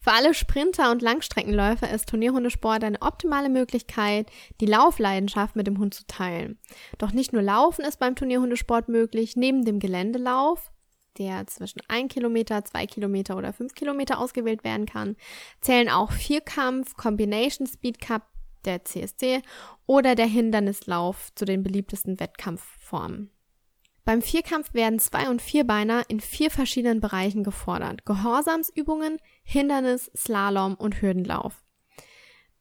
Für 0.00 0.10
alle 0.10 0.34
Sprinter 0.34 0.90
und 0.90 1.02
Langstreckenläufer 1.02 1.88
ist 1.88 2.08
Turnierhundesport 2.08 2.82
eine 2.82 3.00
optimale 3.00 3.48
Möglichkeit, 3.48 4.28
die 4.60 4.66
Laufleidenschaft 4.66 5.54
mit 5.54 5.68
dem 5.68 5.78
Hund 5.78 5.94
zu 5.94 6.04
teilen. 6.08 6.58
Doch 6.98 7.12
nicht 7.12 7.32
nur 7.32 7.42
Laufen 7.42 7.84
ist 7.84 8.00
beim 8.00 8.16
Turnierhundesport 8.16 8.88
möglich, 8.88 9.36
neben 9.36 9.64
dem 9.64 9.78
Geländelauf 9.78 10.72
der 11.18 11.46
zwischen 11.46 11.80
1 11.88 12.12
Kilometer, 12.12 12.64
2 12.64 12.86
Kilometer 12.86 13.36
oder 13.36 13.52
5 13.52 13.74
Kilometer 13.74 14.18
ausgewählt 14.18 14.64
werden 14.64 14.86
kann, 14.86 15.16
zählen 15.60 15.88
auch 15.88 16.12
Vierkampf, 16.12 16.94
Combination 16.94 17.66
Speed 17.66 18.00
Cup, 18.00 18.22
der 18.64 18.84
CSC 18.84 19.42
oder 19.86 20.14
der 20.14 20.26
Hindernislauf 20.26 21.34
zu 21.34 21.44
den 21.44 21.62
beliebtesten 21.62 22.20
Wettkampfformen. 22.20 23.30
Beim 24.04 24.22
Vierkampf 24.22 24.74
werden 24.74 24.98
Zwei- 24.98 25.28
und 25.28 25.42
Vierbeiner 25.42 26.02
in 26.08 26.20
vier 26.20 26.50
verschiedenen 26.50 27.00
Bereichen 27.00 27.44
gefordert. 27.44 28.04
Gehorsamsübungen, 28.06 29.18
Hindernis, 29.42 30.10
Slalom 30.16 30.74
und 30.74 31.00
Hürdenlauf. 31.00 31.62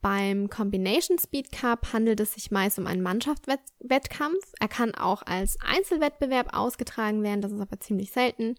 Beim 0.02 0.50
Combination 0.50 1.20
Speed 1.20 1.52
Cup 1.52 1.92
handelt 1.92 2.22
es 2.22 2.34
sich 2.34 2.52
meist 2.52 2.80
um 2.80 2.88
einen 2.88 3.02
Mannschaftswettkampf. 3.02 4.54
Er 4.58 4.70
kann 4.70 4.96
auch 4.96 5.24
als 5.24 5.58
Einzelwettbewerb 5.62 6.56
ausgetragen 6.56 7.22
werden, 7.22 7.42
das 7.42 7.52
ist 7.52 7.60
aber 7.60 7.82
ziemlich 7.82 8.12
selten, 8.12 8.56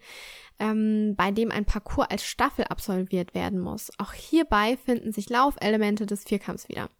ähm, 0.58 1.14
bei 1.16 1.30
dem 1.30 1.50
ein 1.50 1.64
Parcours 1.64 2.10
als 2.10 2.24
Staffel 2.24 2.66
absolviert 2.66 3.34
werden 3.34 3.58
muss. 3.58 3.90
Auch 3.98 4.12
hierbei 4.12 4.76
finden 4.84 5.12
sich 5.12 5.30
Laufelemente 5.30 6.04
des 6.04 6.24
Vierkampfs 6.24 6.68
wieder. 6.68 6.90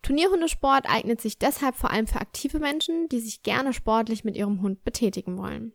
Turnierhundesport 0.00 0.86
eignet 0.88 1.20
sich 1.20 1.38
deshalb 1.38 1.76
vor 1.76 1.90
allem 1.90 2.06
für 2.06 2.20
aktive 2.20 2.60
Menschen, 2.60 3.10
die 3.10 3.20
sich 3.20 3.42
gerne 3.42 3.74
sportlich 3.74 4.24
mit 4.24 4.36
ihrem 4.36 4.62
Hund 4.62 4.84
betätigen 4.84 5.36
wollen. 5.36 5.74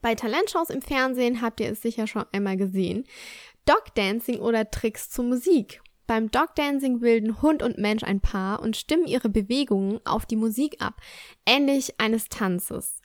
Bei 0.00 0.14
Talentshows 0.14 0.70
im 0.70 0.82
Fernsehen 0.82 1.42
habt 1.42 1.58
ihr 1.58 1.70
es 1.70 1.82
sicher 1.82 2.06
schon 2.06 2.24
einmal 2.30 2.56
gesehen. 2.56 3.04
Dogdancing 3.64 4.38
oder 4.38 4.70
Tricks 4.70 5.10
zur 5.10 5.24
Musik 5.24 5.82
beim 6.08 6.32
Dogdancing 6.32 6.98
bilden 6.98 7.40
Hund 7.40 7.62
und 7.62 7.78
Mensch 7.78 8.02
ein 8.02 8.20
Paar 8.20 8.60
und 8.60 8.76
stimmen 8.76 9.06
ihre 9.06 9.28
Bewegungen 9.28 10.00
auf 10.04 10.26
die 10.26 10.36
Musik 10.36 10.78
ab, 10.80 11.00
ähnlich 11.46 12.00
eines 12.00 12.28
Tanzes. 12.28 13.00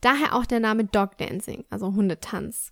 Daher 0.00 0.36
auch 0.36 0.46
der 0.46 0.60
Name 0.60 0.84
Dogdancing, 0.84 1.64
also 1.70 1.94
Hundetanz. 1.94 2.70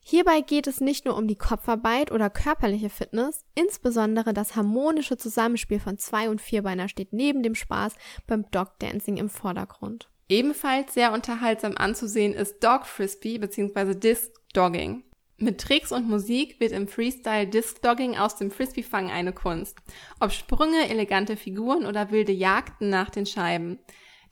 Hierbei 0.00 0.42
geht 0.42 0.66
es 0.66 0.80
nicht 0.80 1.04
nur 1.04 1.16
um 1.16 1.26
die 1.26 1.36
Kopfarbeit 1.36 2.12
oder 2.12 2.30
körperliche 2.30 2.90
Fitness, 2.90 3.44
insbesondere 3.54 4.32
das 4.32 4.56
harmonische 4.56 5.16
Zusammenspiel 5.16 5.80
von 5.80 5.98
Zwei- 5.98 6.30
und 6.30 6.40
Vierbeiner 6.40 6.88
steht 6.88 7.12
neben 7.12 7.42
dem 7.42 7.54
Spaß 7.54 7.94
beim 8.26 8.50
Dogdancing 8.50 9.16
im 9.16 9.28
Vordergrund. 9.28 10.10
Ebenfalls 10.28 10.94
sehr 10.94 11.12
unterhaltsam 11.12 11.74
anzusehen 11.76 12.34
ist 12.34 12.62
Dog 12.62 12.86
Frisbee 12.86 13.38
bzw. 13.38 13.94
Disc 13.94 14.30
Dogging. 14.52 15.04
Mit 15.40 15.60
Tricks 15.60 15.92
und 15.92 16.08
Musik 16.08 16.58
wird 16.58 16.72
im 16.72 16.88
Freestyle 16.88 17.46
Disc 17.46 17.80
Dogging 17.80 18.16
aus 18.16 18.34
dem 18.34 18.50
Frisbee-Fang 18.50 19.08
eine 19.08 19.32
Kunst. 19.32 19.78
Ob 20.18 20.32
Sprünge, 20.32 20.88
elegante 20.88 21.36
Figuren 21.36 21.86
oder 21.86 22.10
wilde 22.10 22.32
Jagden 22.32 22.90
nach 22.90 23.08
den 23.08 23.24
Scheiben. 23.24 23.78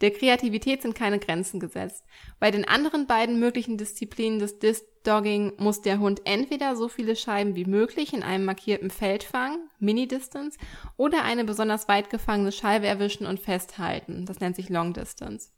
Der 0.01 0.11
Kreativität 0.11 0.83
sind 0.83 0.97
keine 0.97 1.21
Grenzen 1.21 1.61
gesetzt. 1.61 2.05
Bei 2.41 2.51
den 2.51 2.67
anderen 2.67 3.07
beiden 3.07 3.39
möglichen 3.39 3.79
Disziplinen 3.79 4.41
des 4.41 4.59
Disc 4.59 4.85
Dogging 5.05 5.53
muss 5.59 5.81
der 5.81 6.01
Hund 6.01 6.23
entweder 6.25 6.75
so 6.75 6.89
viele 6.89 7.15
Scheiben 7.15 7.55
wie 7.55 7.67
möglich 7.67 8.13
in 8.13 8.25
einem 8.25 8.45
markierten 8.45 8.91
Feld 8.91 9.23
fangen, 9.23 9.71
Mini-Distance, 9.79 10.59
oder 10.97 11.23
eine 11.23 11.45
besonders 11.45 11.87
weit 11.87 12.11
gefangene 12.11 12.51
Scheibe 12.51 12.89
erwischen 12.89 13.27
und 13.27 13.39
festhalten. 13.39 14.27
Das 14.27 14.41
nennt 14.41 14.57
sich 14.57 14.71
Long 14.71 14.93
Distance. 14.93 15.51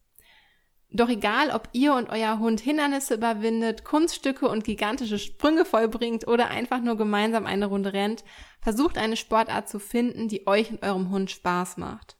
Doch 0.90 1.10
egal, 1.10 1.50
ob 1.50 1.68
ihr 1.72 1.94
und 1.94 2.08
euer 2.08 2.38
Hund 2.38 2.60
Hindernisse 2.60 3.14
überwindet, 3.14 3.84
Kunststücke 3.84 4.48
und 4.48 4.64
gigantische 4.64 5.18
Sprünge 5.18 5.66
vollbringt 5.66 6.26
oder 6.26 6.48
einfach 6.48 6.80
nur 6.80 6.96
gemeinsam 6.96 7.44
eine 7.44 7.66
Runde 7.66 7.92
rennt, 7.92 8.24
versucht 8.60 8.96
eine 8.96 9.16
Sportart 9.16 9.68
zu 9.68 9.80
finden, 9.80 10.28
die 10.28 10.46
euch 10.46 10.70
und 10.70 10.82
eurem 10.82 11.10
Hund 11.10 11.30
Spaß 11.30 11.76
macht. 11.76 12.16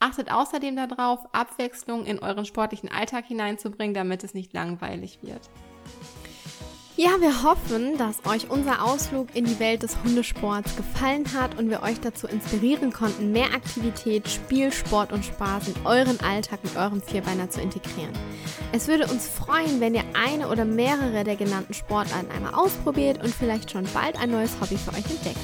Achtet 0.00 0.30
außerdem 0.30 0.76
darauf, 0.76 1.20
Abwechslung 1.32 2.04
in 2.04 2.18
euren 2.18 2.44
sportlichen 2.44 2.90
Alltag 2.90 3.24
hineinzubringen, 3.24 3.94
damit 3.94 4.22
es 4.22 4.34
nicht 4.34 4.52
langweilig 4.52 5.20
wird. 5.22 5.48
Ja, 6.96 7.20
wir 7.20 7.42
hoffen, 7.42 7.98
dass 7.98 8.24
euch 8.24 8.50
unser 8.50 8.84
Ausflug 8.84 9.34
in 9.34 9.44
die 9.46 9.58
Welt 9.58 9.82
des 9.82 9.96
Hundesports 10.04 10.76
gefallen 10.76 11.24
hat 11.34 11.58
und 11.58 11.68
wir 11.68 11.82
euch 11.82 11.98
dazu 12.00 12.28
inspirieren 12.28 12.92
konnten, 12.92 13.32
mehr 13.32 13.52
Aktivität, 13.52 14.28
Spiel, 14.28 14.70
Sport 14.70 15.12
und 15.12 15.24
Spaß 15.24 15.66
in 15.66 15.74
euren 15.84 16.20
Alltag 16.20 16.60
mit 16.62 16.76
eurem 16.76 17.02
Vierbeiner 17.02 17.50
zu 17.50 17.60
integrieren. 17.60 18.12
Es 18.70 18.86
würde 18.86 19.08
uns 19.08 19.26
freuen, 19.26 19.80
wenn 19.80 19.96
ihr 19.96 20.04
eine 20.14 20.48
oder 20.48 20.64
mehrere 20.64 21.24
der 21.24 21.34
genannten 21.34 21.74
Sportarten 21.74 22.30
einmal 22.30 22.54
ausprobiert 22.54 23.20
und 23.24 23.34
vielleicht 23.34 23.72
schon 23.72 23.88
bald 23.92 24.16
ein 24.20 24.30
neues 24.30 24.52
Hobby 24.60 24.76
für 24.76 24.92
euch 24.92 25.10
entdeckt. 25.10 25.36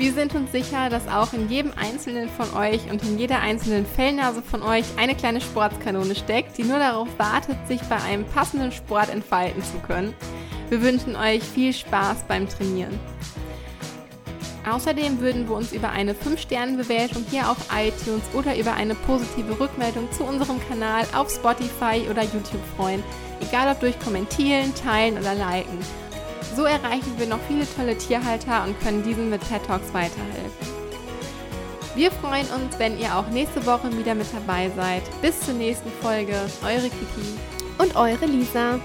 Wir 0.00 0.14
sind 0.14 0.34
uns 0.34 0.50
sicher, 0.50 0.88
dass 0.88 1.06
auch 1.08 1.34
in 1.34 1.50
jedem 1.50 1.74
einzelnen 1.76 2.30
von 2.30 2.54
euch 2.58 2.90
und 2.90 3.02
in 3.02 3.18
jeder 3.18 3.40
einzelnen 3.40 3.84
Fellnase 3.84 4.40
von 4.40 4.62
euch 4.62 4.86
eine 4.96 5.14
kleine 5.14 5.42
Sportskanone 5.42 6.14
steckt, 6.14 6.56
die 6.56 6.62
nur 6.62 6.78
darauf 6.78 7.06
wartet, 7.18 7.58
sich 7.68 7.82
bei 7.82 7.96
einem 7.96 8.24
passenden 8.24 8.72
Sport 8.72 9.10
entfalten 9.10 9.62
zu 9.62 9.78
können. 9.86 10.14
Wir 10.70 10.80
wünschen 10.80 11.16
euch 11.16 11.42
viel 11.42 11.74
Spaß 11.74 12.24
beim 12.26 12.48
Trainieren. 12.48 12.98
Außerdem 14.66 15.20
würden 15.20 15.46
wir 15.46 15.56
uns 15.56 15.72
über 15.72 15.90
eine 15.90 16.14
5-Sterne-Bewertung 16.14 17.26
hier 17.28 17.50
auf 17.50 17.58
iTunes 17.70 18.22
oder 18.32 18.56
über 18.56 18.72
eine 18.72 18.94
positive 18.94 19.60
Rückmeldung 19.60 20.10
zu 20.12 20.24
unserem 20.24 20.66
Kanal 20.66 21.04
auf 21.14 21.28
Spotify 21.28 22.08
oder 22.10 22.22
YouTube 22.22 22.64
freuen, 22.74 23.02
egal 23.42 23.70
ob 23.70 23.80
durch 23.80 24.00
Kommentieren, 24.00 24.72
Teilen 24.74 25.18
oder 25.18 25.34
Liken. 25.34 25.78
So 26.56 26.64
erreichen 26.64 27.14
wir 27.16 27.26
noch 27.26 27.38
viele 27.46 27.66
tolle 27.76 27.96
Tierhalter 27.96 28.64
und 28.64 28.78
können 28.80 29.02
diesen 29.02 29.30
mit 29.30 29.40
Pet 29.48 29.64
Talks 29.66 29.92
weiterhelfen. 29.94 30.70
Wir 31.94 32.10
freuen 32.10 32.46
uns, 32.46 32.78
wenn 32.78 32.98
ihr 32.98 33.16
auch 33.16 33.28
nächste 33.28 33.64
Woche 33.66 33.96
wieder 33.96 34.14
mit 34.14 34.26
dabei 34.32 34.70
seid. 34.76 35.02
Bis 35.22 35.40
zur 35.40 35.54
nächsten 35.54 35.90
Folge. 36.00 36.34
Eure 36.64 36.88
Kiki 36.88 37.38
und 37.78 37.96
eure 37.96 38.26
Lisa. 38.26 38.78